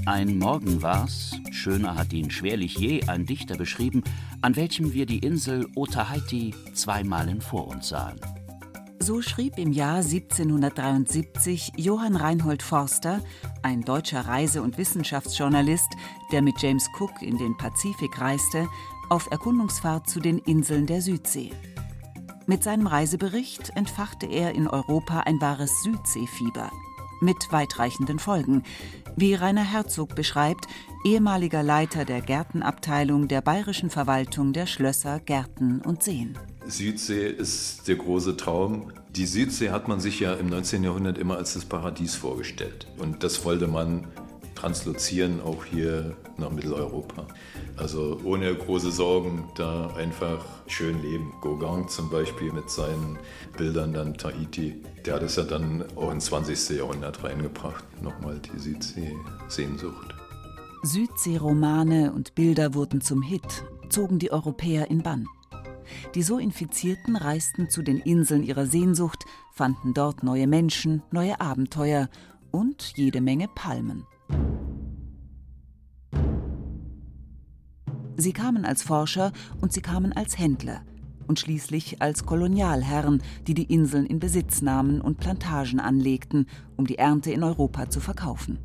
Ein 0.08 0.40
Morgen 0.40 0.82
war's, 0.82 1.36
schöner 1.52 1.98
hat 1.98 2.14
ihn 2.14 2.32
schwerlich 2.32 2.78
je 2.78 3.04
ein 3.08 3.26
Dichter 3.26 3.58
beschrieben, 3.58 4.06
an 4.42 4.56
welchem 4.56 4.94
wir 4.94 5.06
die 5.06 5.20
Insel 5.20 5.68
Otaheite 5.76 6.52
zweimalen 6.74 7.42
vor 7.42 7.68
uns 7.68 7.90
sahen. 7.90 8.18
So 9.00 9.22
schrieb 9.22 9.58
im 9.58 9.74
Jahr 9.74 9.98
1773 9.98 11.74
Johann 11.76 12.16
Reinhold 12.16 12.64
Forster, 12.64 13.20
ein 13.64 13.82
deutscher 13.82 14.22
Reise- 14.22 14.62
und 14.62 14.78
Wissenschaftsjournalist, 14.78 15.90
der 16.32 16.42
mit 16.42 16.62
James 16.62 16.88
Cook 16.98 17.22
in 17.22 17.38
den 17.38 17.58
Pazifik 17.58 18.22
reiste, 18.22 18.70
auf 19.10 19.30
Erkundungsfahrt 19.30 20.10
zu 20.10 20.22
den 20.22 20.40
Inseln 20.40 20.86
der 20.86 21.02
Südsee. 21.02 21.52
Mit 22.46 22.64
seinem 22.64 22.88
Reisebericht 22.88 23.72
entfachte 23.76 24.26
er 24.28 24.56
in 24.56 24.70
Europa 24.70 25.20
ein 25.26 25.42
wahres 25.42 25.84
Südseefieber 25.84 26.72
mit 27.22 27.52
weitreichenden 27.52 28.20
Folgen, 28.20 28.64
wie 29.16 29.34
Rainer 29.34 29.64
Herzog 29.64 30.16
beschreibt, 30.16 30.68
ehemaliger 31.06 31.64
Leiter 31.64 32.06
der 32.06 32.22
Gärtenabteilung 32.22 33.28
der 33.28 33.42
Bayerischen 33.42 33.90
Verwaltung 33.90 34.54
der 34.54 34.66
Schlösser, 34.66 35.20
Gärten 35.20 35.82
und 35.82 36.04
Seen. 36.04 36.38
Südsee 36.68 37.30
ist 37.30 37.88
der 37.88 37.96
große 37.96 38.36
Traum. 38.36 38.92
Die 39.16 39.26
Südsee 39.26 39.70
hat 39.72 39.88
man 39.88 40.00
sich 40.00 40.20
ja 40.20 40.34
im 40.34 40.48
19. 40.48 40.84
Jahrhundert 40.84 41.18
immer 41.18 41.38
als 41.38 41.54
das 41.54 41.66
Paradies 41.66 42.16
vorgestellt. 42.16 42.88
Und 42.98 43.24
das 43.24 43.46
wollte 43.46 43.68
man 43.68 44.08
translozieren 44.58 45.40
auch 45.42 45.64
hier 45.66 46.16
nach 46.38 46.50
Mitteleuropa. 46.50 47.28
Also 47.78 48.20
ohne 48.24 48.54
große 48.56 48.92
Sorgen 48.92 49.50
da 49.56 49.94
einfach 49.96 50.44
schön 50.66 51.00
leben. 51.04 51.32
Gauguin 51.42 51.88
zum 51.88 52.10
Beispiel 52.10 52.52
mit 52.52 52.70
seinen 52.70 53.20
Bildern 53.56 53.94
dann 53.94 54.16
Tahiti, 54.16 54.82
der 55.06 55.16
hat 55.16 55.22
es 55.24 55.36
ja 55.36 55.44
dann 55.44 55.86
auch 55.96 56.12
ins 56.12 56.26
20. 56.26 56.78
Jahrhundert 56.78 57.24
reingebracht. 57.24 57.84
Nochmal 58.02 58.40
die 58.40 58.60
Südsee-Sehnsucht. 58.60 60.16
Südseeromane 60.82 62.12
und 62.14 62.34
Bilder 62.34 62.74
wurden 62.74 63.02
zum 63.02 63.22
Hit, 63.22 63.64
zogen 63.90 64.18
die 64.18 64.32
Europäer 64.32 64.90
in 64.90 65.04
Bann. 65.04 65.28
Die 66.16 66.24
so 66.24 66.40
Infizierten 66.40 67.16
reisten 67.16 67.70
zu 67.70 67.84
den 67.84 68.00
Inseln 68.00 68.44
ihrer 68.44 68.66
Sehnsucht, 68.66 69.24
fanden 69.54 69.94
dort 69.94 70.24
neue 70.24 70.48
Menschen, 70.48 71.04
neue 71.12 71.40
Abenteuer 71.40 72.10
und 72.52 72.94
jede 72.96 73.22
Menge 73.22 73.48
Palmen. 73.54 74.06
Sie 78.20 78.34
kamen 78.34 78.66
als 78.66 78.82
Forscher 78.82 79.32
und 79.62 79.72
sie 79.72 79.82
kamen 79.82 80.12
als 80.12 80.40
Händler 80.40 80.82
und 81.28 81.40
schließlich 81.40 82.02
als 82.02 82.26
Kolonialherren, 82.26 83.22
die 83.46 83.54
die 83.54 83.72
Inseln 83.72 84.08
in 84.08 84.18
Besitz 84.18 84.64
nahmen 84.64 85.02
und 85.02 85.20
Plantagen 85.20 85.80
anlegten, 85.80 86.48
um 86.78 86.88
die 86.88 86.98
Ernte 86.98 87.32
in 87.32 87.44
Europa 87.44 87.92
zu 87.92 88.00
verkaufen. 88.00 88.58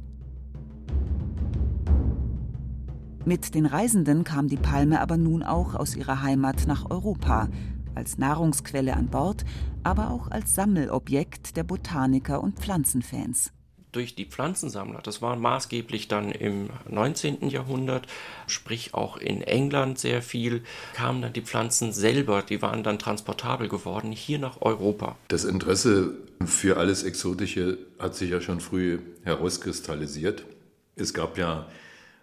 Mit 3.26 3.54
den 3.54 3.66
Reisenden 3.66 4.24
kam 4.24 4.48
die 4.48 4.56
Palme 4.56 5.00
aber 5.00 5.18
nun 5.18 5.42
auch 5.42 5.74
aus 5.74 5.96
ihrer 5.96 6.22
Heimat 6.22 6.66
nach 6.66 6.90
Europa, 6.90 7.48
als 7.94 8.16
Nahrungsquelle 8.16 8.96
an 8.96 9.08
Bord, 9.08 9.44
aber 9.82 10.10
auch 10.10 10.30
als 10.30 10.54
Sammelobjekt 10.54 11.58
der 11.58 11.64
Botaniker 11.64 12.42
und 12.42 12.58
Pflanzenfans 12.58 13.52
durch 13.92 14.14
die 14.14 14.24
Pflanzensammler. 14.24 15.00
Das 15.02 15.22
war 15.22 15.36
maßgeblich 15.36 16.08
dann 16.08 16.32
im 16.32 16.70
19. 16.88 17.48
Jahrhundert, 17.48 18.06
sprich 18.46 18.94
auch 18.94 19.16
in 19.16 19.42
England 19.42 19.98
sehr 19.98 20.22
viel, 20.22 20.62
kamen 20.94 21.22
dann 21.22 21.32
die 21.32 21.42
Pflanzen 21.42 21.92
selber, 21.92 22.42
die 22.42 22.62
waren 22.62 22.82
dann 22.82 22.98
transportabel 22.98 23.68
geworden, 23.68 24.12
hier 24.12 24.38
nach 24.38 24.60
Europa. 24.60 25.16
Das 25.28 25.44
Interesse 25.44 26.16
für 26.44 26.78
alles 26.78 27.02
Exotische 27.04 27.78
hat 27.98 28.14
sich 28.14 28.30
ja 28.30 28.40
schon 28.40 28.60
früh 28.60 28.98
herauskristallisiert. 29.24 30.44
Es 30.96 31.14
gab 31.14 31.38
ja 31.38 31.66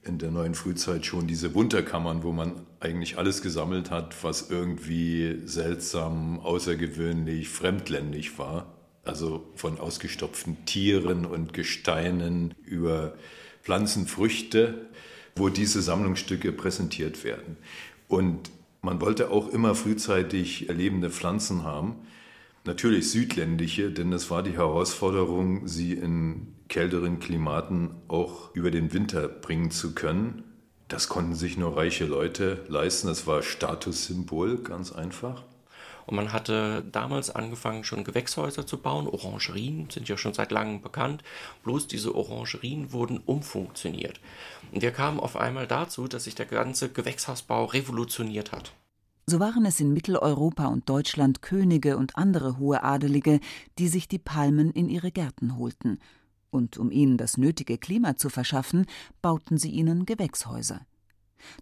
in 0.03 0.17
der 0.17 0.31
neuen 0.31 0.55
Frühzeit 0.55 1.05
schon 1.05 1.27
diese 1.27 1.53
Wunderkammern, 1.53 2.23
wo 2.23 2.31
man 2.31 2.53
eigentlich 2.79 3.17
alles 3.17 3.41
gesammelt 3.41 3.91
hat, 3.91 4.23
was 4.23 4.49
irgendwie 4.49 5.41
seltsam, 5.45 6.39
außergewöhnlich, 6.39 7.49
fremdländisch 7.49 8.37
war. 8.37 8.78
Also 9.03 9.47
von 9.55 9.79
ausgestopften 9.79 10.65
Tieren 10.65 11.25
und 11.25 11.53
Gesteinen 11.53 12.53
über 12.63 13.13
Pflanzen, 13.63 14.07
Früchte, 14.07 14.89
wo 15.35 15.49
diese 15.49 15.81
Sammlungsstücke 15.81 16.51
präsentiert 16.51 17.23
werden. 17.23 17.57
Und 18.07 18.51
man 18.81 19.01
wollte 19.01 19.31
auch 19.31 19.49
immer 19.49 19.75
frühzeitig 19.75 20.67
lebende 20.69 21.09
Pflanzen 21.09 21.63
haben. 21.63 21.95
Natürlich 22.65 23.09
südländische, 23.09 23.91
denn 23.91 24.13
es 24.13 24.29
war 24.29 24.43
die 24.43 24.57
Herausforderung, 24.57 25.67
sie 25.67 25.93
in 25.93 26.55
kälteren 26.67 27.19
Klimaten 27.19 27.91
auch 28.07 28.53
über 28.55 28.71
den 28.71 28.93
Winter 28.93 29.27
bringen 29.27 29.71
zu 29.71 29.93
können. 29.95 30.43
Das 30.87 31.07
konnten 31.07 31.35
sich 31.35 31.57
nur 31.57 31.75
reiche 31.75 32.05
Leute 32.05 32.63
leisten. 32.67 33.07
Das 33.07 33.27
war 33.27 33.41
Statussymbol, 33.41 34.57
ganz 34.57 34.91
einfach. 34.91 35.43
Und 36.09 36.15
man 36.15 36.33
hatte 36.33 36.83
damals 36.91 37.29
angefangen, 37.29 37.83
schon 37.83 38.03
Gewächshäuser 38.03 38.65
zu 38.65 38.79
bauen. 38.79 39.07
Orangerien 39.07 39.91
sind 39.91 40.09
ja 40.09 40.17
schon 40.17 40.33
seit 40.33 40.49
langem 40.49 40.81
bekannt. 40.81 41.23
Bloß 41.63 41.85
diese 41.85 42.15
Orangerien 42.15 42.91
wurden 42.91 43.19
umfunktioniert. 43.19 44.19
Und 44.71 44.81
wir 44.81 44.89
kamen 44.89 45.19
auf 45.19 45.35
einmal 45.35 45.67
dazu, 45.67 46.07
dass 46.07 46.23
sich 46.23 46.33
der 46.33 46.47
ganze 46.47 46.89
Gewächshausbau 46.89 47.65
revolutioniert 47.65 48.51
hat. 48.51 48.73
So 49.27 49.39
waren 49.39 49.67
es 49.67 49.79
in 49.79 49.93
Mitteleuropa 49.93 50.65
und 50.65 50.89
Deutschland 50.89 51.43
Könige 51.43 51.95
und 51.95 52.17
andere 52.17 52.57
hohe 52.57 52.81
Adelige, 52.81 53.39
die 53.77 53.87
sich 53.87 54.07
die 54.07 54.17
Palmen 54.17 54.71
in 54.71 54.89
ihre 54.89 55.11
Gärten 55.11 55.57
holten– 55.57 55.99
und 56.51 56.77
um 56.77 56.91
ihnen 56.91 57.17
das 57.17 57.37
nötige 57.37 57.77
Klima 57.77 58.15
zu 58.15 58.29
verschaffen, 58.29 58.85
bauten 59.21 59.57
sie 59.57 59.69
ihnen 59.69 60.05
Gewächshäuser. 60.05 60.81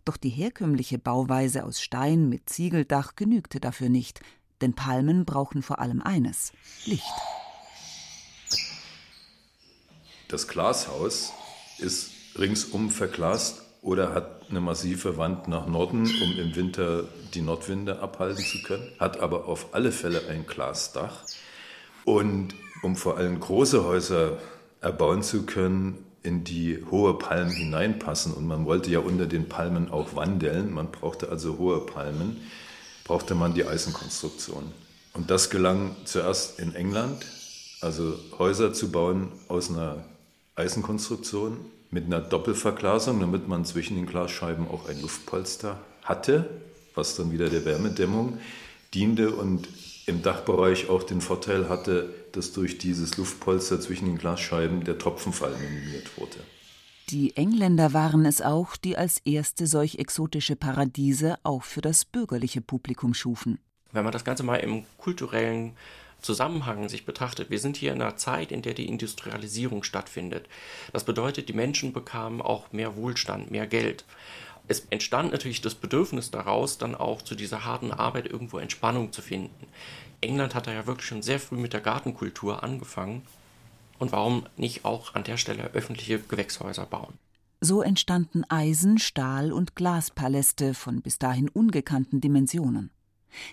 Doch 0.05 0.17
die 0.17 0.29
herkömmliche 0.29 0.97
Bauweise 0.97 1.63
aus 1.63 1.81
Stein 1.81 2.29
mit 2.29 2.49
Ziegeldach 2.49 3.15
genügte 3.15 3.59
dafür 3.59 3.89
nicht, 3.89 4.21
denn 4.61 4.73
Palmen 4.73 5.25
brauchen 5.25 5.61
vor 5.61 5.79
allem 5.79 6.01
eines 6.01 6.51
Licht. 6.85 7.03
Das 10.27 10.47
Glashaus 10.47 11.31
ist 11.77 12.11
ringsum 12.37 12.89
verglast 12.89 13.61
oder 13.81 14.13
hat 14.13 14.49
eine 14.49 14.59
massive 14.59 15.17
Wand 15.17 15.47
nach 15.47 15.67
Norden, 15.67 16.05
um 16.05 16.39
im 16.39 16.55
Winter 16.55 17.05
die 17.33 17.41
Nordwinde 17.41 17.99
abhalten 17.99 18.43
zu 18.43 18.61
können, 18.63 18.91
hat 18.99 19.19
aber 19.19 19.45
auf 19.45 19.73
alle 19.73 19.91
Fälle 19.91 20.27
ein 20.29 20.45
Glasdach. 20.45 21.23
Und 22.03 22.55
um 22.83 22.95
vor 22.95 23.17
allem 23.17 23.39
große 23.39 23.83
Häuser 23.83 24.37
erbauen 24.81 25.23
zu 25.23 25.45
können, 25.45 26.05
in 26.27 26.43
die 26.43 26.83
hohe 26.91 27.17
Palmen 27.17 27.53
hineinpassen. 27.53 28.33
Und 28.33 28.45
man 28.45 28.65
wollte 28.65 28.91
ja 28.91 28.99
unter 28.99 29.25
den 29.25 29.47
Palmen 29.47 29.89
auch 29.89 30.13
wandeln. 30.15 30.73
Man 30.73 30.91
brauchte 30.91 31.29
also 31.29 31.57
hohe 31.57 31.79
Palmen, 31.79 32.41
brauchte 33.05 33.33
man 33.33 33.53
die 33.53 33.65
Eisenkonstruktion. 33.65 34.71
Und 35.13 35.31
das 35.31 35.49
gelang 35.49 35.95
zuerst 36.03 36.59
in 36.59 36.75
England, 36.75 37.25
also 37.79 38.13
Häuser 38.37 38.73
zu 38.73 38.91
bauen 38.91 39.31
aus 39.47 39.69
einer 39.69 40.03
Eisenkonstruktion 40.55 41.57
mit 41.91 42.05
einer 42.05 42.19
Doppelverglasung, 42.19 43.21
damit 43.21 43.47
man 43.47 43.63
zwischen 43.63 43.95
den 43.95 44.05
Glasscheiben 44.05 44.67
auch 44.67 44.89
ein 44.89 45.01
Luftpolster 45.01 45.79
hatte, 46.03 46.49
was 46.93 47.15
dann 47.15 47.31
wieder 47.31 47.49
der 47.49 47.63
Wärmedämmung 47.63 48.39
diente 48.93 49.31
und 49.31 49.69
im 50.07 50.23
Dachbereich 50.23 50.89
auch 50.89 51.03
den 51.03 51.21
Vorteil 51.21 51.67
hatte, 51.69 52.13
dass 52.31 52.53
durch 52.53 52.77
dieses 52.77 53.17
Luftpolster 53.17 53.79
zwischen 53.79 54.05
den 54.05 54.17
Glasscheiben 54.17 54.85
der 54.85 54.97
Tropfenfall 54.97 55.55
minimiert 55.57 56.17
wurde. 56.17 56.37
Die 57.09 57.35
Engländer 57.35 57.93
waren 57.93 58.25
es 58.25 58.41
auch, 58.41 58.77
die 58.77 58.97
als 58.97 59.19
erste 59.19 59.67
solch 59.67 59.99
exotische 59.99 60.55
Paradiese 60.55 61.37
auch 61.43 61.63
für 61.63 61.81
das 61.81 62.05
bürgerliche 62.05 62.61
Publikum 62.61 63.13
schufen. 63.13 63.59
Wenn 63.91 64.03
man 64.03 64.13
das 64.13 64.25
Ganze 64.25 64.43
mal 64.43 64.57
im 64.57 64.85
kulturellen 64.97 65.73
Zusammenhang 66.21 66.89
sich 66.89 67.05
betrachtet, 67.05 67.49
wir 67.49 67.59
sind 67.59 67.77
hier 67.77 67.93
in 67.93 68.01
einer 68.01 68.15
Zeit, 68.15 68.51
in 68.51 68.61
der 68.61 68.73
die 68.73 68.87
Industrialisierung 68.87 69.83
stattfindet. 69.83 70.47
Das 70.91 71.03
bedeutet, 71.03 71.47
die 71.49 71.53
Menschen 71.53 71.93
bekamen 71.93 72.41
auch 72.41 72.71
mehr 72.71 72.95
Wohlstand, 72.95 73.51
mehr 73.51 73.67
Geld 73.67 74.05
es 74.67 74.85
entstand 74.89 75.31
natürlich 75.31 75.61
das 75.61 75.75
Bedürfnis 75.75 76.31
daraus, 76.31 76.77
dann 76.77 76.95
auch 76.95 77.21
zu 77.21 77.35
dieser 77.35 77.65
harten 77.65 77.91
Arbeit 77.91 78.27
irgendwo 78.27 78.59
Entspannung 78.59 79.11
zu 79.11 79.21
finden. 79.21 79.67
England 80.21 80.55
hat 80.55 80.67
da 80.67 80.73
ja 80.73 80.87
wirklich 80.87 81.07
schon 81.07 81.21
sehr 81.21 81.39
früh 81.39 81.57
mit 81.57 81.73
der 81.73 81.81
Gartenkultur 81.81 82.63
angefangen. 82.63 83.21
Und 83.99 84.11
warum 84.11 84.45
nicht 84.57 84.85
auch 84.85 85.15
an 85.15 85.23
der 85.23 85.37
Stelle 85.37 85.71
öffentliche 85.73 86.19
Gewächshäuser 86.19 86.85
bauen? 86.85 87.13
So 87.61 87.81
entstanden 87.81 88.43
Eisen-, 88.49 88.99
Stahl- 88.99 89.51
und 89.51 89.75
Glaspaläste 89.75 90.73
von 90.73 91.01
bis 91.01 91.17
dahin 91.17 91.49
ungekannten 91.49 92.21
Dimensionen. 92.21 92.91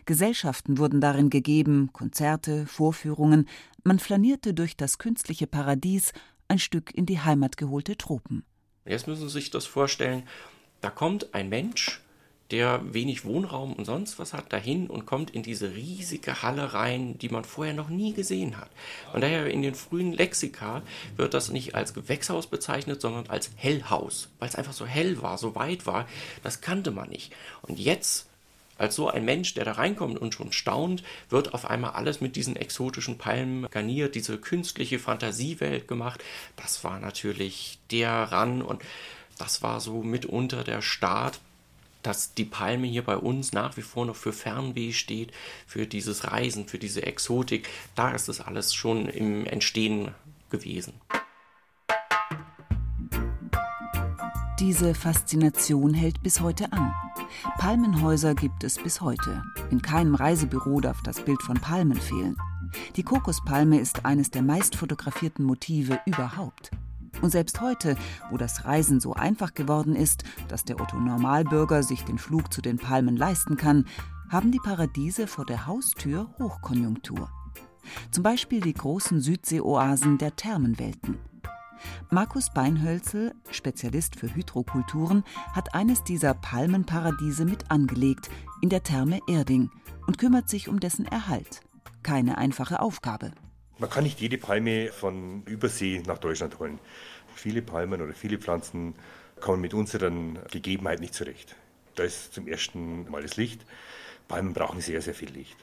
Gesellschaften 0.05 0.79
wurden 0.79 1.01
darin 1.01 1.31
gegeben, 1.31 1.91
Konzerte, 1.93 2.67
Vorführungen, 2.67 3.49
man 3.83 3.99
flanierte 3.99 4.55
durch 4.55 4.77
das 4.77 4.99
künstliche 4.99 5.47
Paradies 5.47 6.13
ein 6.49 6.59
Stück 6.59 6.95
in 6.95 7.07
die 7.07 7.21
Heimat 7.21 7.57
geholte 7.57 7.97
Tropen. 7.97 8.45
Jetzt 8.85 9.07
müssen 9.07 9.29
Sie 9.29 9.33
sich 9.33 9.51
das 9.51 9.65
vorstellen, 9.65 10.25
da 10.85 10.91
kommt 10.91 11.33
ein 11.33 11.49
Mensch, 11.49 12.03
der 12.51 12.93
wenig 12.93 13.25
Wohnraum 13.25 13.73
und 13.73 13.87
sonst 13.87 14.19
was 14.19 14.35
hat, 14.35 14.53
dahin 14.53 14.91
und 14.91 15.07
kommt 15.07 15.31
in 15.31 15.43
diese 15.43 15.75
riesige 15.75 16.43
Halle 16.43 16.75
rein, 16.75 17.17
die 17.17 17.31
man 17.31 17.45
vorher 17.45 17.73
noch 17.73 17.89
nie 17.89 18.13
gesehen 18.13 18.59
hat. 18.59 18.69
Und 19.15 19.23
daher 19.23 19.47
in 19.47 19.63
den 19.63 19.75
frühen 19.75 20.13
Lexika 20.13 20.83
wird 21.17 21.33
das 21.33 21.51
nicht 21.51 21.75
als 21.75 21.95
Gewächshaus 21.95 22.49
bezeichnet, 22.49 23.01
sondern 23.01 23.29
als 23.29 23.51
Hellhaus, 23.57 24.29
weil 24.39 24.51
es 24.51 24.57
einfach 24.57 24.75
so 24.75 24.85
hell 24.85 25.23
war, 25.23 25.39
so 25.39 25.55
weit 25.55 25.87
war, 25.87 26.07
das 26.43 26.61
kannte 26.61 26.91
man 26.91 27.09
nicht. 27.09 27.33
Und 27.63 27.79
jetzt 27.79 28.27
als 28.77 28.95
so 28.95 29.09
ein 29.09 29.25
Mensch, 29.25 29.55
der 29.55 29.65
da 29.65 29.73
reinkommt 29.73 30.19
und 30.19 30.35
schon 30.35 30.53
staunt, 30.53 31.03
wird 31.31 31.55
auf 31.55 31.65
einmal 31.71 31.93
alles 31.93 32.21
mit 32.21 32.37
diesen 32.37 32.57
exotischen 32.57 33.17
Palmen 33.17 33.69
garniert, 33.71 34.15
diese 34.17 34.37
künstliche 34.37 34.99
Fantasiewelt 34.99 35.89
gemacht. 35.89 36.23
Das 36.57 36.85
war 36.85 36.99
natürlich 36.99 37.79
der 37.91 38.11
Ran 38.11 38.61
und 38.61 38.83
das 39.39 39.63
war 39.63 39.81
so 39.81 40.03
mitunter 40.03 40.65
der 40.65 40.83
Start, 40.83 41.41
dass 42.03 42.35
die 42.35 42.45
Palme 42.45 42.87
hier 42.87 43.03
bei 43.03 43.17
uns 43.17 43.53
nach 43.53 43.77
wie 43.77 43.83
vor 43.83 44.07
noch 44.07 44.17
für 44.17 44.33
Fernweh 44.33 44.93
steht, 44.93 45.33
für 45.67 45.87
dieses 45.87 46.31
Reisen, 46.31 46.69
für 46.69 46.79
diese 46.79 47.03
Exotik. 47.05 47.69
Da 47.95 48.11
ist 48.11 48.29
es 48.29 48.41
alles 48.41 48.75
schon 48.75 49.09
im 49.09 49.47
Entstehen 49.47 50.15
gewesen. 50.51 50.95
Diese 54.61 54.95
Faszination 54.95 55.95
hält 55.95 56.23
bis 56.23 56.41
heute 56.41 56.73
an. 56.73 56.95
Palmenhäuser 57.59 58.35
gibt 58.35 58.63
es 58.65 58.79
bis 58.79 59.01
heute. 59.01 59.43
In 59.71 59.83
keinem 59.83 60.15
Reisebüro 60.15 60.81
darf 60.81 61.03
das 61.03 61.21
Bild 61.21 61.43
von 61.43 61.57
Palmen 61.57 62.01
fehlen. 62.01 62.37
Die 62.97 63.03
Kokospalme 63.03 63.81
ist 63.81 64.05
eines 64.05 64.31
der 64.31 64.43
meist 64.43 64.77
fotografierten 64.77 65.45
Motive 65.45 66.01
überhaupt. 66.07 66.71
Und 67.25 67.31
selbst 67.31 67.63
heute, 67.63 67.97
wo 68.31 68.37
das 68.37 68.67
Reisen 68.67 69.01
so 69.01 69.15
einfach 69.15 69.55
geworden 69.55 69.97
ist, 69.97 70.25
dass 70.49 70.67
der 70.67 70.79
Otto 70.79 70.99
Normalbürger 70.99 71.83
sich 71.83 72.05
den 72.05 72.19
Flug 72.19 72.53
zu 72.53 72.61
den 72.61 72.77
Palmen 72.77 73.17
leisten 73.17 73.57
kann, 73.57 73.87
haben 74.29 74.53
die 74.53 74.61
Paradiese 74.63 75.27
vor 75.27 75.47
der 75.47 75.67
Haustür 75.67 76.29
Hochkonjunktur. 76.39 77.31
Zum 78.11 78.23
Beispiel 78.23 78.61
die 78.61 78.75
großen 78.75 79.23
Südseeoasen 79.23 80.19
der 80.19 80.37
Thermenwelten. 80.37 81.17
Markus 82.11 82.53
Beinhölzel, 82.53 83.35
Spezialist 83.51 84.17
für 84.17 84.35
Hydrokulturen, 84.35 85.25
hat 85.55 85.75
eines 85.75 86.05
dieser 86.05 86.35
Palmenparadiese 86.35 87.47
mit 87.47 87.71
angelegt, 87.71 88.29
in 88.61 88.69
der 88.69 88.83
Therme 88.83 89.21
Erding, 89.27 89.71
und 90.07 90.19
kümmert 90.19 90.51
sich 90.51 90.69
um 90.69 90.79
dessen 90.79 91.07
Erhalt. 91.07 91.63
Keine 92.03 92.37
einfache 92.37 92.81
Aufgabe. 92.81 93.33
Man 93.79 93.91
kann 93.91 94.05
nicht 94.05 94.21
jede 94.21 94.39
Palme 94.39 94.93
von 94.93 95.43
Übersee 95.47 96.03
nach 96.07 96.19
Deutschland 96.19 96.59
holen. 96.61 96.79
Viele 97.35 97.63
Palmen 97.63 98.01
oder 98.01 98.15
viele 98.15 98.39
Pflanzen 98.39 98.95
kommen 99.41 99.61
mit 99.61 99.75
unseren 99.75 100.39
Gegebenheiten 100.51 101.03
nicht 101.03 101.15
zurecht. 101.15 101.57
Da 101.95 102.03
ist 102.03 102.35
zum 102.35 102.49
ersten 102.49 103.11
Mal 103.11 103.23
das 103.23 103.37
Licht. 103.37 103.65
Palmen 104.29 104.53
brauchen 104.53 104.81
sehr, 104.81 105.03
sehr 105.03 105.15
viel 105.15 105.31
Licht. 105.31 105.57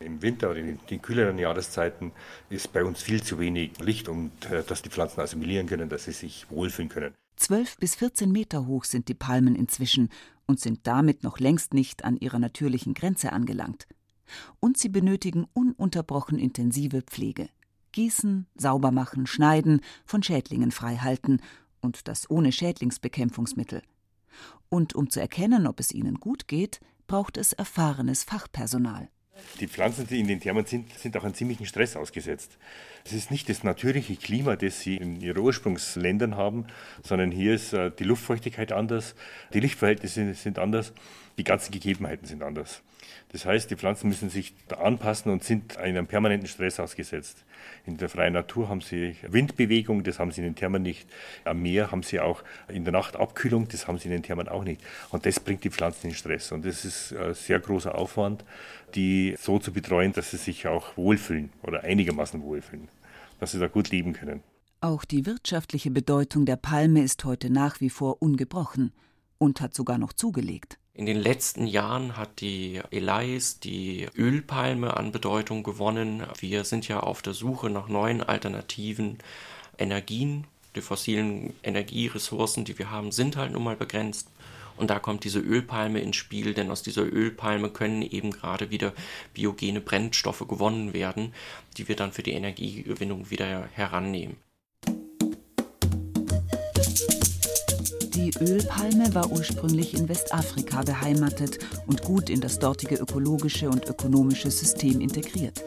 Im 0.00 0.20
Winter 0.20 0.50
oder 0.50 0.58
in 0.58 0.80
den 0.90 1.00
kühleren 1.00 1.38
Jahreszeiten 1.38 2.12
ist 2.50 2.72
bei 2.72 2.84
uns 2.84 3.02
viel 3.02 3.22
zu 3.22 3.38
wenig 3.38 3.78
Licht, 3.78 4.08
um 4.08 4.32
äh, 4.50 4.62
dass 4.64 4.82
die 4.82 4.90
Pflanzen 4.90 5.20
assimilieren 5.20 5.66
können, 5.66 5.88
dass 5.88 6.04
sie 6.04 6.12
sich 6.12 6.46
wohlfühlen 6.50 6.88
können. 6.88 7.14
Zwölf 7.36 7.76
bis 7.76 7.94
14 7.94 8.30
Meter 8.30 8.66
hoch 8.66 8.84
sind 8.84 9.08
die 9.08 9.14
Palmen 9.14 9.54
inzwischen 9.54 10.10
und 10.46 10.60
sind 10.60 10.86
damit 10.86 11.22
noch 11.22 11.38
längst 11.38 11.72
nicht 11.72 12.04
an 12.04 12.16
ihrer 12.16 12.38
natürlichen 12.38 12.94
Grenze 12.94 13.32
angelangt. 13.32 13.86
Und 14.60 14.76
sie 14.78 14.88
benötigen 14.88 15.46
ununterbrochen 15.52 16.38
intensive 16.38 17.02
Pflege. 17.02 17.48
Gießen, 17.92 18.46
sauber 18.54 18.90
machen, 18.90 19.26
schneiden, 19.26 19.80
von 20.04 20.22
Schädlingen 20.22 20.70
freihalten 20.70 21.40
und 21.80 22.08
das 22.08 22.30
ohne 22.30 22.52
Schädlingsbekämpfungsmittel. 22.52 23.82
Und 24.68 24.94
um 24.94 25.10
zu 25.10 25.20
erkennen, 25.20 25.66
ob 25.66 25.80
es 25.80 25.92
ihnen 25.92 26.16
gut 26.16 26.48
geht, 26.48 26.80
braucht 27.06 27.36
es 27.36 27.52
erfahrenes 27.52 28.24
Fachpersonal. 28.24 29.10
Die 29.60 29.66
Pflanzen, 29.66 30.06
die 30.06 30.20
in 30.20 30.28
den 30.28 30.40
Thermen 30.40 30.66
sind, 30.66 30.92
sind 30.98 31.16
auch 31.16 31.24
einem 31.24 31.34
ziemlichen 31.34 31.66
Stress 31.66 31.96
ausgesetzt. 31.96 32.58
Es 33.04 33.12
ist 33.12 33.30
nicht 33.30 33.48
das 33.48 33.64
natürliche 33.64 34.16
Klima, 34.16 34.56
das 34.56 34.80
sie 34.80 34.96
in 34.96 35.20
ihren 35.20 35.38
Ursprungsländern 35.38 36.36
haben, 36.36 36.66
sondern 37.02 37.30
hier 37.30 37.54
ist 37.54 37.72
äh, 37.72 37.90
die 37.90 38.04
Luftfeuchtigkeit 38.04 38.72
anders, 38.72 39.14
die 39.54 39.60
Lichtverhältnisse 39.60 40.34
sind 40.34 40.58
anders, 40.58 40.92
die 41.38 41.44
ganzen 41.44 41.72
Gegebenheiten 41.72 42.26
sind 42.26 42.42
anders. 42.42 42.82
Das 43.32 43.46
heißt, 43.46 43.70
die 43.70 43.76
Pflanzen 43.76 44.08
müssen 44.08 44.28
sich 44.28 44.54
anpassen 44.78 45.32
und 45.32 45.42
sind 45.42 45.78
einem 45.78 46.06
permanenten 46.06 46.46
Stress 46.48 46.78
ausgesetzt. 46.78 47.44
In 47.86 47.96
der 47.96 48.10
freien 48.10 48.34
Natur 48.34 48.68
haben 48.68 48.82
sie 48.82 49.16
Windbewegung, 49.22 50.04
das 50.04 50.18
haben 50.18 50.32
sie 50.32 50.42
in 50.42 50.48
den 50.48 50.54
Thermen 50.54 50.82
nicht. 50.82 51.08
Am 51.44 51.62
Meer 51.62 51.90
haben 51.90 52.02
sie 52.02 52.20
auch 52.20 52.42
in 52.68 52.84
der 52.84 52.92
Nacht 52.92 53.16
Abkühlung, 53.16 53.68
das 53.68 53.88
haben 53.88 53.98
sie 53.98 54.08
in 54.08 54.12
den 54.12 54.22
Thermen 54.22 54.48
auch 54.48 54.64
nicht. 54.64 54.82
Und 55.10 55.24
das 55.24 55.40
bringt 55.40 55.64
die 55.64 55.70
Pflanzen 55.70 56.08
in 56.08 56.14
Stress. 56.14 56.52
Und 56.52 56.66
das 56.66 56.84
ist 56.84 57.14
ein 57.14 57.32
sehr 57.32 57.58
großer 57.58 57.94
Aufwand, 57.94 58.44
die 58.94 59.34
so 59.38 59.58
zu 59.58 59.72
betreuen, 59.72 60.12
dass 60.12 60.30
sie 60.30 60.36
sich 60.36 60.66
auch 60.66 60.96
wohlfühlen 60.96 61.50
oder 61.62 61.84
einigermaßen 61.84 62.42
wohlfühlen, 62.42 62.88
dass 63.40 63.52
sie 63.52 63.58
da 63.58 63.68
gut 63.68 63.90
leben 63.90 64.12
können. 64.12 64.42
Auch 64.80 65.04
die 65.04 65.26
wirtschaftliche 65.26 65.90
Bedeutung 65.90 66.44
der 66.44 66.56
Palme 66.56 67.02
ist 67.02 67.24
heute 67.24 67.50
nach 67.50 67.80
wie 67.80 67.90
vor 67.90 68.20
ungebrochen 68.20 68.92
und 69.38 69.60
hat 69.60 69.74
sogar 69.74 69.98
noch 69.98 70.12
zugelegt. 70.12 70.78
In 70.94 71.06
den 71.06 71.16
letzten 71.16 71.66
Jahren 71.66 72.16
hat 72.16 72.40
die 72.40 72.80
Elais, 72.90 73.60
die 73.62 74.08
Ölpalme, 74.14 74.96
an 74.96 75.10
Bedeutung 75.10 75.62
gewonnen. 75.62 76.22
Wir 76.38 76.64
sind 76.64 76.86
ja 76.86 77.00
auf 77.00 77.22
der 77.22 77.32
Suche 77.32 77.70
nach 77.70 77.88
neuen 77.88 78.22
alternativen 78.22 79.18
Energien. 79.78 80.46
Die 80.76 80.82
fossilen 80.82 81.54
Energieressourcen, 81.62 82.64
die 82.64 82.78
wir 82.78 82.90
haben, 82.90 83.10
sind 83.10 83.36
halt 83.36 83.52
nun 83.52 83.64
mal 83.64 83.76
begrenzt. 83.76 84.28
Und 84.82 84.88
da 84.88 84.98
kommt 84.98 85.22
diese 85.22 85.38
Ölpalme 85.38 86.00
ins 86.00 86.16
Spiel, 86.16 86.54
denn 86.54 86.68
aus 86.68 86.82
dieser 86.82 87.02
Ölpalme 87.02 87.70
können 87.70 88.02
eben 88.02 88.32
gerade 88.32 88.72
wieder 88.72 88.92
biogene 89.32 89.80
Brennstoffe 89.80 90.44
gewonnen 90.48 90.92
werden, 90.92 91.32
die 91.76 91.86
wir 91.86 91.94
dann 91.94 92.10
für 92.10 92.24
die 92.24 92.32
Energiegewinnung 92.32 93.30
wieder 93.30 93.68
herannehmen. 93.74 94.38
Die 98.16 98.32
Ölpalme 98.40 99.14
war 99.14 99.30
ursprünglich 99.30 99.94
in 99.94 100.08
Westafrika 100.08 100.82
beheimatet 100.82 101.60
und 101.86 102.02
gut 102.02 102.28
in 102.28 102.40
das 102.40 102.58
dortige 102.58 102.96
ökologische 102.96 103.70
und 103.70 103.86
ökonomische 103.86 104.50
System 104.50 105.00
integriert. 105.00 105.62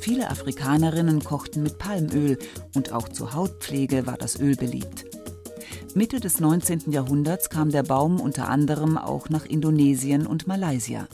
Viele 0.00 0.28
Afrikanerinnen 0.28 1.24
kochten 1.24 1.62
mit 1.62 1.78
Palmöl 1.78 2.38
und 2.74 2.92
auch 2.92 3.08
zur 3.08 3.32
Hautpflege 3.32 4.06
war 4.06 4.18
das 4.18 4.38
Öl 4.38 4.54
beliebt. 4.54 5.13
Mitte 5.96 6.18
des 6.18 6.40
19. 6.40 6.90
Jahrhunderts 6.90 7.50
kam 7.50 7.70
der 7.70 7.84
Baum 7.84 8.18
unter 8.20 8.48
anderem 8.48 8.98
auch 8.98 9.28
nach 9.28 9.46
Indonesien 9.46 10.26
und 10.26 10.48
Malaysia. 10.48 11.06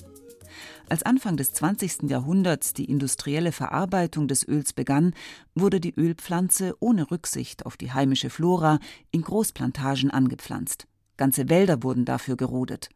Als 0.89 1.03
Anfang 1.03 1.37
des 1.37 1.53
20. 1.53 2.05
Jahrhunderts 2.09 2.73
die 2.73 2.87
industrielle 2.87 3.53
Verarbeitung 3.53 4.27
des 4.27 4.49
Öls 4.49 4.73
begann, 4.73 5.13
wurde 5.55 5.81
die 5.81 5.95
Ölpflanze 5.95 6.75
ohne 6.81 7.11
Rücksicht 7.11 7.67
auf 7.67 7.77
die 7.77 7.93
heimische 7.93 8.31
Flora 8.31 8.79
in 9.11 9.21
Großplantagen 9.21 10.11
angepflanzt. 10.11 10.87
Ganze 11.19 11.51
Wälder 11.51 11.83
wurden 11.83 12.07
dafür 12.07 12.39
gerodet. 12.39 12.89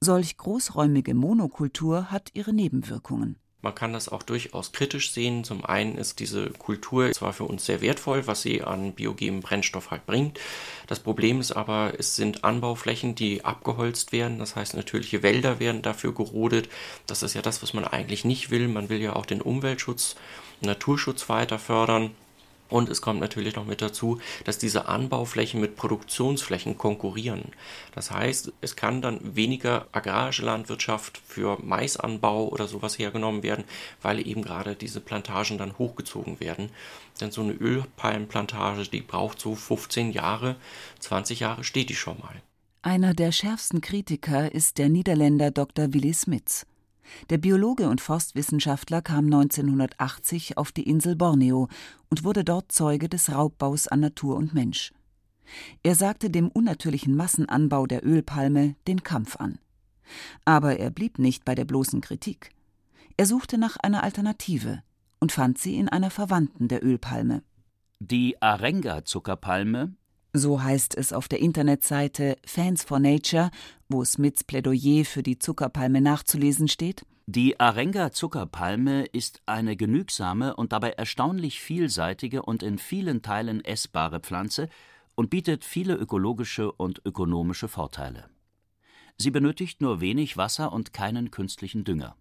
Solch 0.00 0.36
großräumige 0.36 1.14
Monokultur 1.14 2.12
hat 2.12 2.30
ihre 2.34 2.52
Nebenwirkungen. 2.52 3.41
Man 3.62 3.74
kann 3.76 3.92
das 3.92 4.08
auch 4.08 4.24
durchaus 4.24 4.72
kritisch 4.72 5.12
sehen. 5.12 5.44
Zum 5.44 5.64
einen 5.64 5.96
ist 5.96 6.18
diese 6.18 6.50
Kultur 6.50 7.12
zwar 7.12 7.32
für 7.32 7.44
uns 7.44 7.64
sehr 7.64 7.80
wertvoll, 7.80 8.26
was 8.26 8.42
sie 8.42 8.62
an 8.62 8.92
biogenem 8.92 9.40
Brennstoff 9.40 9.92
halt 9.92 10.04
bringt. 10.04 10.40
Das 10.88 10.98
Problem 10.98 11.40
ist 11.40 11.52
aber, 11.52 11.94
es 11.96 12.16
sind 12.16 12.42
Anbauflächen, 12.42 13.14
die 13.14 13.44
abgeholzt 13.44 14.10
werden. 14.10 14.40
Das 14.40 14.56
heißt, 14.56 14.74
natürliche 14.74 15.22
Wälder 15.22 15.60
werden 15.60 15.80
dafür 15.80 16.12
gerodet. 16.12 16.68
Das 17.06 17.22
ist 17.22 17.34
ja 17.34 17.42
das, 17.42 17.62
was 17.62 17.72
man 17.72 17.84
eigentlich 17.84 18.24
nicht 18.24 18.50
will. 18.50 18.66
Man 18.66 18.88
will 18.88 19.00
ja 19.00 19.14
auch 19.14 19.26
den 19.26 19.40
Umweltschutz, 19.40 20.16
Naturschutz 20.60 21.28
weiter 21.28 21.60
fördern. 21.60 22.10
Und 22.72 22.88
es 22.88 23.02
kommt 23.02 23.20
natürlich 23.20 23.54
noch 23.54 23.66
mit 23.66 23.82
dazu, 23.82 24.18
dass 24.44 24.56
diese 24.56 24.88
Anbauflächen 24.88 25.60
mit 25.60 25.76
Produktionsflächen 25.76 26.78
konkurrieren. 26.78 27.52
Das 27.94 28.10
heißt, 28.10 28.50
es 28.62 28.76
kann 28.76 29.02
dann 29.02 29.36
weniger 29.36 29.88
agrarische 29.92 30.42
Landwirtschaft 30.42 31.20
für 31.22 31.58
Maisanbau 31.62 32.48
oder 32.48 32.66
sowas 32.68 32.98
hergenommen 32.98 33.42
werden, 33.42 33.64
weil 34.00 34.26
eben 34.26 34.40
gerade 34.40 34.74
diese 34.74 35.00
Plantagen 35.00 35.58
dann 35.58 35.76
hochgezogen 35.76 36.40
werden. 36.40 36.70
Denn 37.20 37.30
so 37.30 37.42
eine 37.42 37.52
Ölpalmenplantage, 37.52 38.88
die 38.88 39.02
braucht 39.02 39.38
so 39.38 39.54
15 39.54 40.10
Jahre, 40.10 40.56
20 41.00 41.40
Jahre 41.40 41.64
steht 41.64 41.90
die 41.90 41.94
schon 41.94 42.18
mal. 42.20 42.40
Einer 42.80 43.12
der 43.12 43.32
schärfsten 43.32 43.82
Kritiker 43.82 44.50
ist 44.50 44.78
der 44.78 44.88
Niederländer 44.88 45.50
Dr. 45.50 45.92
Willy 45.92 46.14
Smits. 46.14 46.66
Der 47.30 47.38
Biologe 47.38 47.88
und 47.88 48.00
Forstwissenschaftler 48.00 49.02
kam 49.02 49.26
1980 49.26 50.56
auf 50.58 50.72
die 50.72 50.88
Insel 50.88 51.16
Borneo 51.16 51.68
und 52.10 52.24
wurde 52.24 52.44
dort 52.44 52.72
Zeuge 52.72 53.08
des 53.08 53.32
Raubbaus 53.32 53.88
an 53.88 54.00
Natur 54.00 54.36
und 54.36 54.54
Mensch. 54.54 54.92
Er 55.82 55.94
sagte 55.94 56.30
dem 56.30 56.48
unnatürlichen 56.48 57.16
Massenanbau 57.16 57.86
der 57.86 58.06
Ölpalme 58.06 58.76
den 58.86 59.02
Kampf 59.02 59.36
an. 59.36 59.58
Aber 60.44 60.78
er 60.78 60.90
blieb 60.90 61.18
nicht 61.18 61.44
bei 61.44 61.54
der 61.54 61.64
bloßen 61.64 62.00
Kritik. 62.00 62.50
Er 63.16 63.26
suchte 63.26 63.58
nach 63.58 63.76
einer 63.76 64.02
Alternative 64.02 64.82
und 65.20 65.32
fand 65.32 65.58
sie 65.58 65.76
in 65.76 65.88
einer 65.88 66.10
Verwandten 66.10 66.68
der 66.68 66.84
Ölpalme. 66.84 67.42
Die 68.00 68.40
Arenga-Zuckerpalme 68.40 69.94
so 70.32 70.62
heißt 70.62 70.96
es 70.96 71.12
auf 71.12 71.28
der 71.28 71.40
Internetseite 71.40 72.36
Fans 72.46 72.84
for 72.84 72.98
Nature, 72.98 73.50
wo 73.92 74.04
Smiths 74.04 74.42
Plädoyer 74.42 75.04
für 75.04 75.22
die 75.22 75.38
Zuckerpalme 75.38 76.00
nachzulesen 76.00 76.66
steht. 76.66 77.04
Die 77.26 77.60
Arenga-Zuckerpalme 77.60 79.04
ist 79.04 79.42
eine 79.46 79.76
genügsame 79.76 80.56
und 80.56 80.72
dabei 80.72 80.90
erstaunlich 80.90 81.60
vielseitige 81.60 82.42
und 82.42 82.62
in 82.62 82.78
vielen 82.78 83.22
Teilen 83.22 83.64
essbare 83.64 84.18
Pflanze 84.18 84.68
und 85.14 85.30
bietet 85.30 85.64
viele 85.64 85.94
ökologische 85.94 86.72
und 86.72 87.02
ökonomische 87.04 87.68
Vorteile. 87.68 88.28
Sie 89.18 89.30
benötigt 89.30 89.80
nur 89.80 90.00
wenig 90.00 90.36
Wasser 90.36 90.72
und 90.72 90.92
keinen 90.92 91.30
künstlichen 91.30 91.84
Dünger. 91.84 92.16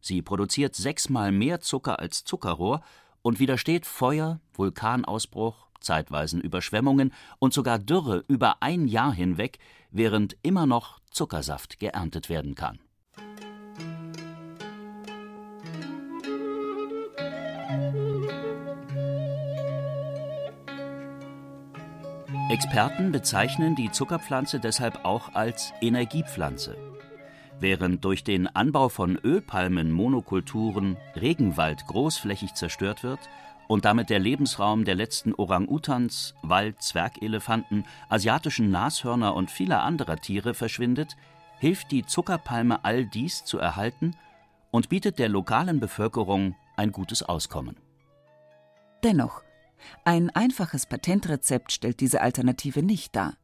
Sie 0.00 0.20
produziert 0.20 0.74
sechsmal 0.74 1.32
mehr 1.32 1.60
Zucker 1.60 2.00
als 2.00 2.24
Zuckerrohr 2.24 2.82
und 3.22 3.38
widersteht 3.38 3.86
Feuer, 3.86 4.40
Vulkanausbruch, 4.52 5.68
zeitweisen 5.80 6.40
Überschwemmungen 6.40 7.12
und 7.38 7.54
sogar 7.54 7.78
Dürre 7.78 8.24
über 8.28 8.62
ein 8.62 8.88
Jahr 8.88 9.14
hinweg, 9.14 9.58
während 9.90 10.36
immer 10.42 10.66
noch 10.66 11.00
Zuckersaft 11.14 11.78
geerntet 11.78 12.28
werden 12.28 12.54
kann. 12.54 12.78
Experten 22.50 23.10
bezeichnen 23.10 23.74
die 23.74 23.90
Zuckerpflanze 23.90 24.60
deshalb 24.60 25.04
auch 25.04 25.34
als 25.34 25.72
Energiepflanze. 25.80 26.76
Während 27.58 28.04
durch 28.04 28.22
den 28.22 28.46
Anbau 28.46 28.88
von 28.88 29.16
Ölpalmenmonokulturen 29.16 30.96
Regenwald 31.16 31.86
großflächig 31.86 32.54
zerstört 32.54 33.02
wird 33.02 33.20
und 33.68 33.84
damit 33.84 34.10
der 34.10 34.18
Lebensraum 34.18 34.84
der 34.84 34.94
letzten 34.94 35.34
Orang-Utans, 35.34 36.34
Wald-Zwergelefanten, 36.42 37.84
asiatischen 38.08 38.70
Nashörner 38.70 39.34
und 39.34 39.50
vieler 39.50 39.82
anderer 39.82 40.16
Tiere 40.16 40.54
verschwindet, 40.54 41.16
hilft 41.58 41.90
die 41.90 42.04
Zuckerpalme 42.04 42.84
all 42.84 43.06
dies 43.06 43.44
zu 43.44 43.58
erhalten 43.58 44.16
und 44.70 44.88
bietet 44.88 45.18
der 45.18 45.28
lokalen 45.28 45.80
Bevölkerung 45.80 46.56
ein 46.76 46.92
gutes 46.92 47.22
Auskommen. 47.22 47.76
Dennoch, 49.02 49.42
ein 50.04 50.30
einfaches 50.30 50.86
Patentrezept 50.86 51.72
stellt 51.72 52.00
diese 52.00 52.20
Alternative 52.20 52.82
nicht 52.82 53.14
dar. 53.14 53.36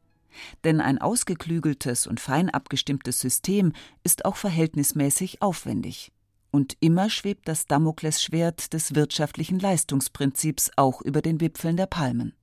Denn 0.63 0.79
ein 0.81 0.97
ausgeklügeltes 0.97 2.07
und 2.07 2.19
fein 2.19 2.49
abgestimmtes 2.49 3.19
System 3.19 3.73
ist 4.03 4.25
auch 4.25 4.37
verhältnismäßig 4.37 5.41
aufwendig. 5.41 6.11
Und 6.51 6.75
immer 6.81 7.09
schwebt 7.09 7.47
das 7.47 7.65
Damoklesschwert 7.65 8.73
des 8.73 8.93
wirtschaftlichen 8.93 9.59
Leistungsprinzips 9.59 10.71
auch 10.75 11.01
über 11.01 11.21
den 11.21 11.39
Wipfeln 11.39 11.77
der 11.77 11.85
Palmen. 11.85 12.33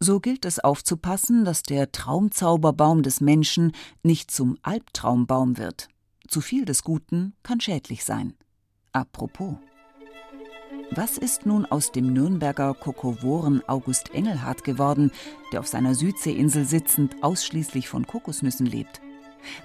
So 0.00 0.20
gilt 0.20 0.44
es 0.44 0.58
aufzupassen, 0.58 1.44
dass 1.44 1.62
der 1.62 1.92
Traumzauberbaum 1.92 3.02
des 3.02 3.20
Menschen 3.20 3.72
nicht 4.02 4.30
zum 4.30 4.56
Albtraumbaum 4.62 5.58
wird. 5.58 5.88
Zu 6.28 6.40
viel 6.40 6.64
des 6.64 6.82
Guten 6.82 7.34
kann 7.42 7.60
schädlich 7.60 8.04
sein. 8.04 8.34
Apropos. 8.92 9.56
Was 10.92 11.18
ist 11.18 11.44
nun 11.44 11.66
aus 11.66 11.92
dem 11.92 12.12
Nürnberger 12.12 12.72
Kokovoren 12.74 13.62
August 13.68 14.14
Engelhardt 14.14 14.64
geworden, 14.64 15.10
der 15.52 15.60
auf 15.60 15.66
seiner 15.66 15.94
Südseeinsel 15.94 16.64
sitzend 16.64 17.22
ausschließlich 17.22 17.88
von 17.88 18.06
Kokosnüssen 18.06 18.66
lebt? 18.66 19.02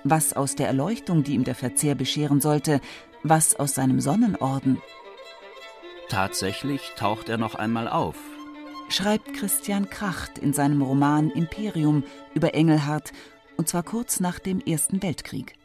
Was 0.04 0.34
aus 0.34 0.56
der 0.56 0.68
Erleuchtung, 0.68 1.24
die 1.24 1.34
ihm 1.34 1.44
der 1.44 1.56
Verzehr 1.56 1.96
bescheren 1.96 2.42
sollte, 2.42 2.82
was 3.24 3.56
aus 3.56 3.76
seinem 3.76 4.00
Sonnenorden? 4.00 4.82
Tatsächlich 6.10 6.92
taucht 6.96 7.30
er 7.30 7.38
noch 7.38 7.56
einmal 7.56 7.88
auf, 7.88 8.18
schreibt 8.90 9.34
Christian 9.34 9.90
Kracht 9.90 10.38
in 10.38 10.54
seinem 10.54 10.82
Roman 10.82 11.30
Imperium 11.30 12.04
über 12.34 12.54
Engelhardt, 12.54 13.14
und 13.58 13.68
zwar 13.68 13.84
kurz 13.84 14.20
nach 14.20 14.40
dem 14.40 14.60
Ersten 14.60 15.02
Weltkrieg. 15.02 15.56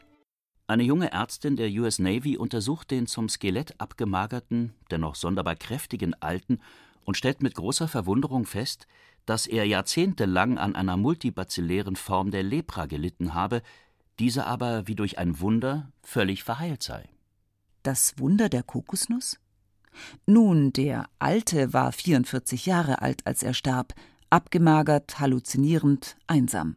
Eine 0.67 0.83
junge 0.83 1.11
Ärztin 1.11 1.55
der 1.55 1.69
US 1.71 1.99
Navy 1.99 2.37
untersucht 2.37 2.91
den 2.91 3.07
zum 3.07 3.27
Skelett 3.27 3.79
abgemagerten, 3.79 4.73
dennoch 4.91 5.15
sonderbar 5.15 5.55
kräftigen 5.55 6.13
Alten 6.21 6.59
und 7.05 7.17
stellt 7.17 7.41
mit 7.41 7.55
großer 7.55 7.87
Verwunderung 7.87 8.45
fest, 8.45 8.87
dass 9.25 9.47
er 9.47 9.65
jahrzehntelang 9.65 10.57
an 10.57 10.75
einer 10.75 10.95
multibazillären 10.95 11.95
Form 11.95 12.31
der 12.31 12.43
Lepra 12.43 12.85
gelitten 12.85 13.33
habe, 13.33 13.61
diese 14.19 14.45
aber 14.45 14.87
wie 14.87 14.95
durch 14.95 15.17
ein 15.17 15.39
Wunder 15.39 15.91
völlig 16.03 16.43
verheilt 16.43 16.83
sei. 16.83 17.09
Das 17.89 18.19
Wunder 18.19 18.49
der 18.49 18.61
Kokosnuss? 18.61 19.39
Nun, 20.27 20.71
der 20.73 21.09
Alte 21.17 21.73
war 21.73 21.91
44 21.91 22.67
Jahre 22.67 23.01
alt, 23.01 23.25
als 23.25 23.41
er 23.41 23.55
starb, 23.55 23.95
abgemagert, 24.29 25.19
halluzinierend, 25.19 26.15
einsam. 26.27 26.75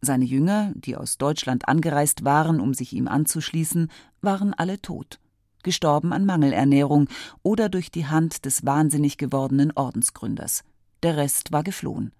Seine 0.00 0.24
Jünger, 0.24 0.72
die 0.74 0.96
aus 0.96 1.16
Deutschland 1.16 1.68
angereist 1.68 2.24
waren, 2.24 2.58
um 2.58 2.74
sich 2.74 2.92
ihm 2.92 3.06
anzuschließen, 3.06 3.88
waren 4.20 4.52
alle 4.52 4.82
tot, 4.82 5.20
gestorben 5.62 6.12
an 6.12 6.26
Mangelernährung 6.26 7.08
oder 7.44 7.68
durch 7.68 7.92
die 7.92 8.06
Hand 8.06 8.44
des 8.44 8.66
wahnsinnig 8.66 9.16
gewordenen 9.16 9.70
Ordensgründers. 9.76 10.64
Der 11.04 11.16
Rest 11.16 11.52
war 11.52 11.62
geflohen. 11.62 12.10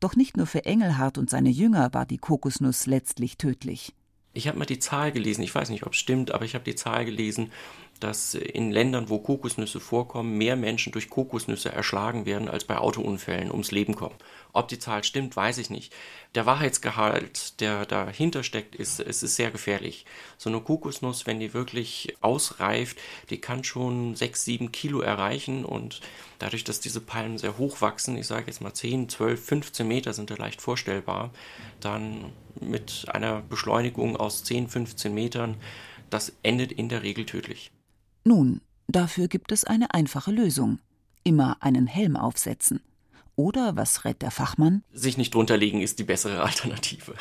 Doch 0.00 0.16
nicht 0.16 0.36
nur 0.36 0.46
für 0.46 0.66
Engelhard 0.66 1.16
und 1.16 1.30
seine 1.30 1.48
Jünger 1.48 1.94
war 1.94 2.04
die 2.04 2.18
Kokosnuss 2.18 2.84
letztlich 2.84 3.38
tödlich. 3.38 3.94
Ich 4.38 4.46
habe 4.46 4.56
mal 4.56 4.66
die 4.66 4.78
Zahl 4.78 5.10
gelesen, 5.10 5.42
ich 5.42 5.52
weiß 5.52 5.68
nicht, 5.70 5.84
ob 5.84 5.94
es 5.94 5.98
stimmt, 5.98 6.30
aber 6.30 6.44
ich 6.44 6.54
habe 6.54 6.62
die 6.62 6.76
Zahl 6.76 7.04
gelesen, 7.04 7.50
dass 8.00 8.34
in 8.34 8.70
Ländern, 8.70 9.08
wo 9.08 9.18
Kokosnüsse 9.18 9.80
vorkommen, 9.80 10.38
mehr 10.38 10.56
Menschen 10.56 10.92
durch 10.92 11.10
Kokosnüsse 11.10 11.70
erschlagen 11.70 12.26
werden, 12.26 12.48
als 12.48 12.64
bei 12.64 12.78
Autounfällen 12.78 13.50
ums 13.50 13.70
Leben 13.70 13.94
kommen. 13.94 14.14
Ob 14.52 14.68
die 14.68 14.78
Zahl 14.78 15.04
stimmt, 15.04 15.36
weiß 15.36 15.58
ich 15.58 15.70
nicht. 15.70 15.92
Der 16.34 16.46
Wahrheitsgehalt, 16.46 17.60
der 17.60 17.86
dahinter 17.86 18.42
steckt, 18.42 18.74
ist, 18.74 19.00
es 19.00 19.22
ist 19.22 19.36
sehr 19.36 19.50
gefährlich. 19.50 20.04
So 20.36 20.50
eine 20.50 20.60
Kokosnuss, 20.60 21.26
wenn 21.26 21.40
die 21.40 21.54
wirklich 21.54 22.16
ausreift, 22.20 22.98
die 23.30 23.40
kann 23.40 23.64
schon 23.64 24.16
6, 24.16 24.44
7 24.44 24.72
Kilo 24.72 25.00
erreichen 25.00 25.64
und 25.64 26.00
dadurch, 26.38 26.64
dass 26.64 26.80
diese 26.80 27.00
Palmen 27.00 27.38
sehr 27.38 27.58
hoch 27.58 27.80
wachsen, 27.80 28.16
ich 28.16 28.26
sage 28.26 28.46
jetzt 28.46 28.60
mal 28.60 28.74
10, 28.74 29.08
12, 29.08 29.44
15 29.44 29.86
Meter 29.88 30.12
sind 30.12 30.30
da 30.30 30.34
leicht 30.36 30.60
vorstellbar, 30.60 31.30
dann 31.80 32.32
mit 32.60 33.06
einer 33.08 33.42
Beschleunigung 33.42 34.16
aus 34.16 34.44
10, 34.44 34.68
15 34.68 35.14
Metern, 35.14 35.56
das 36.10 36.32
endet 36.42 36.72
in 36.72 36.88
der 36.88 37.02
Regel 37.02 37.26
tödlich. 37.26 37.70
Nun, 38.28 38.60
dafür 38.88 39.26
gibt 39.26 39.52
es 39.52 39.64
eine 39.64 39.94
einfache 39.94 40.30
Lösung. 40.30 40.80
Immer 41.24 41.56
einen 41.60 41.86
Helm 41.86 42.14
aufsetzen. 42.14 42.82
Oder 43.36 43.74
was 43.74 44.04
rät 44.04 44.20
der 44.20 44.30
Fachmann? 44.30 44.82
Sich 44.92 45.16
nicht 45.16 45.32
drunter 45.32 45.56
legen 45.56 45.80
ist 45.80 45.98
die 45.98 46.04
bessere 46.04 46.42
Alternative. 46.42 47.14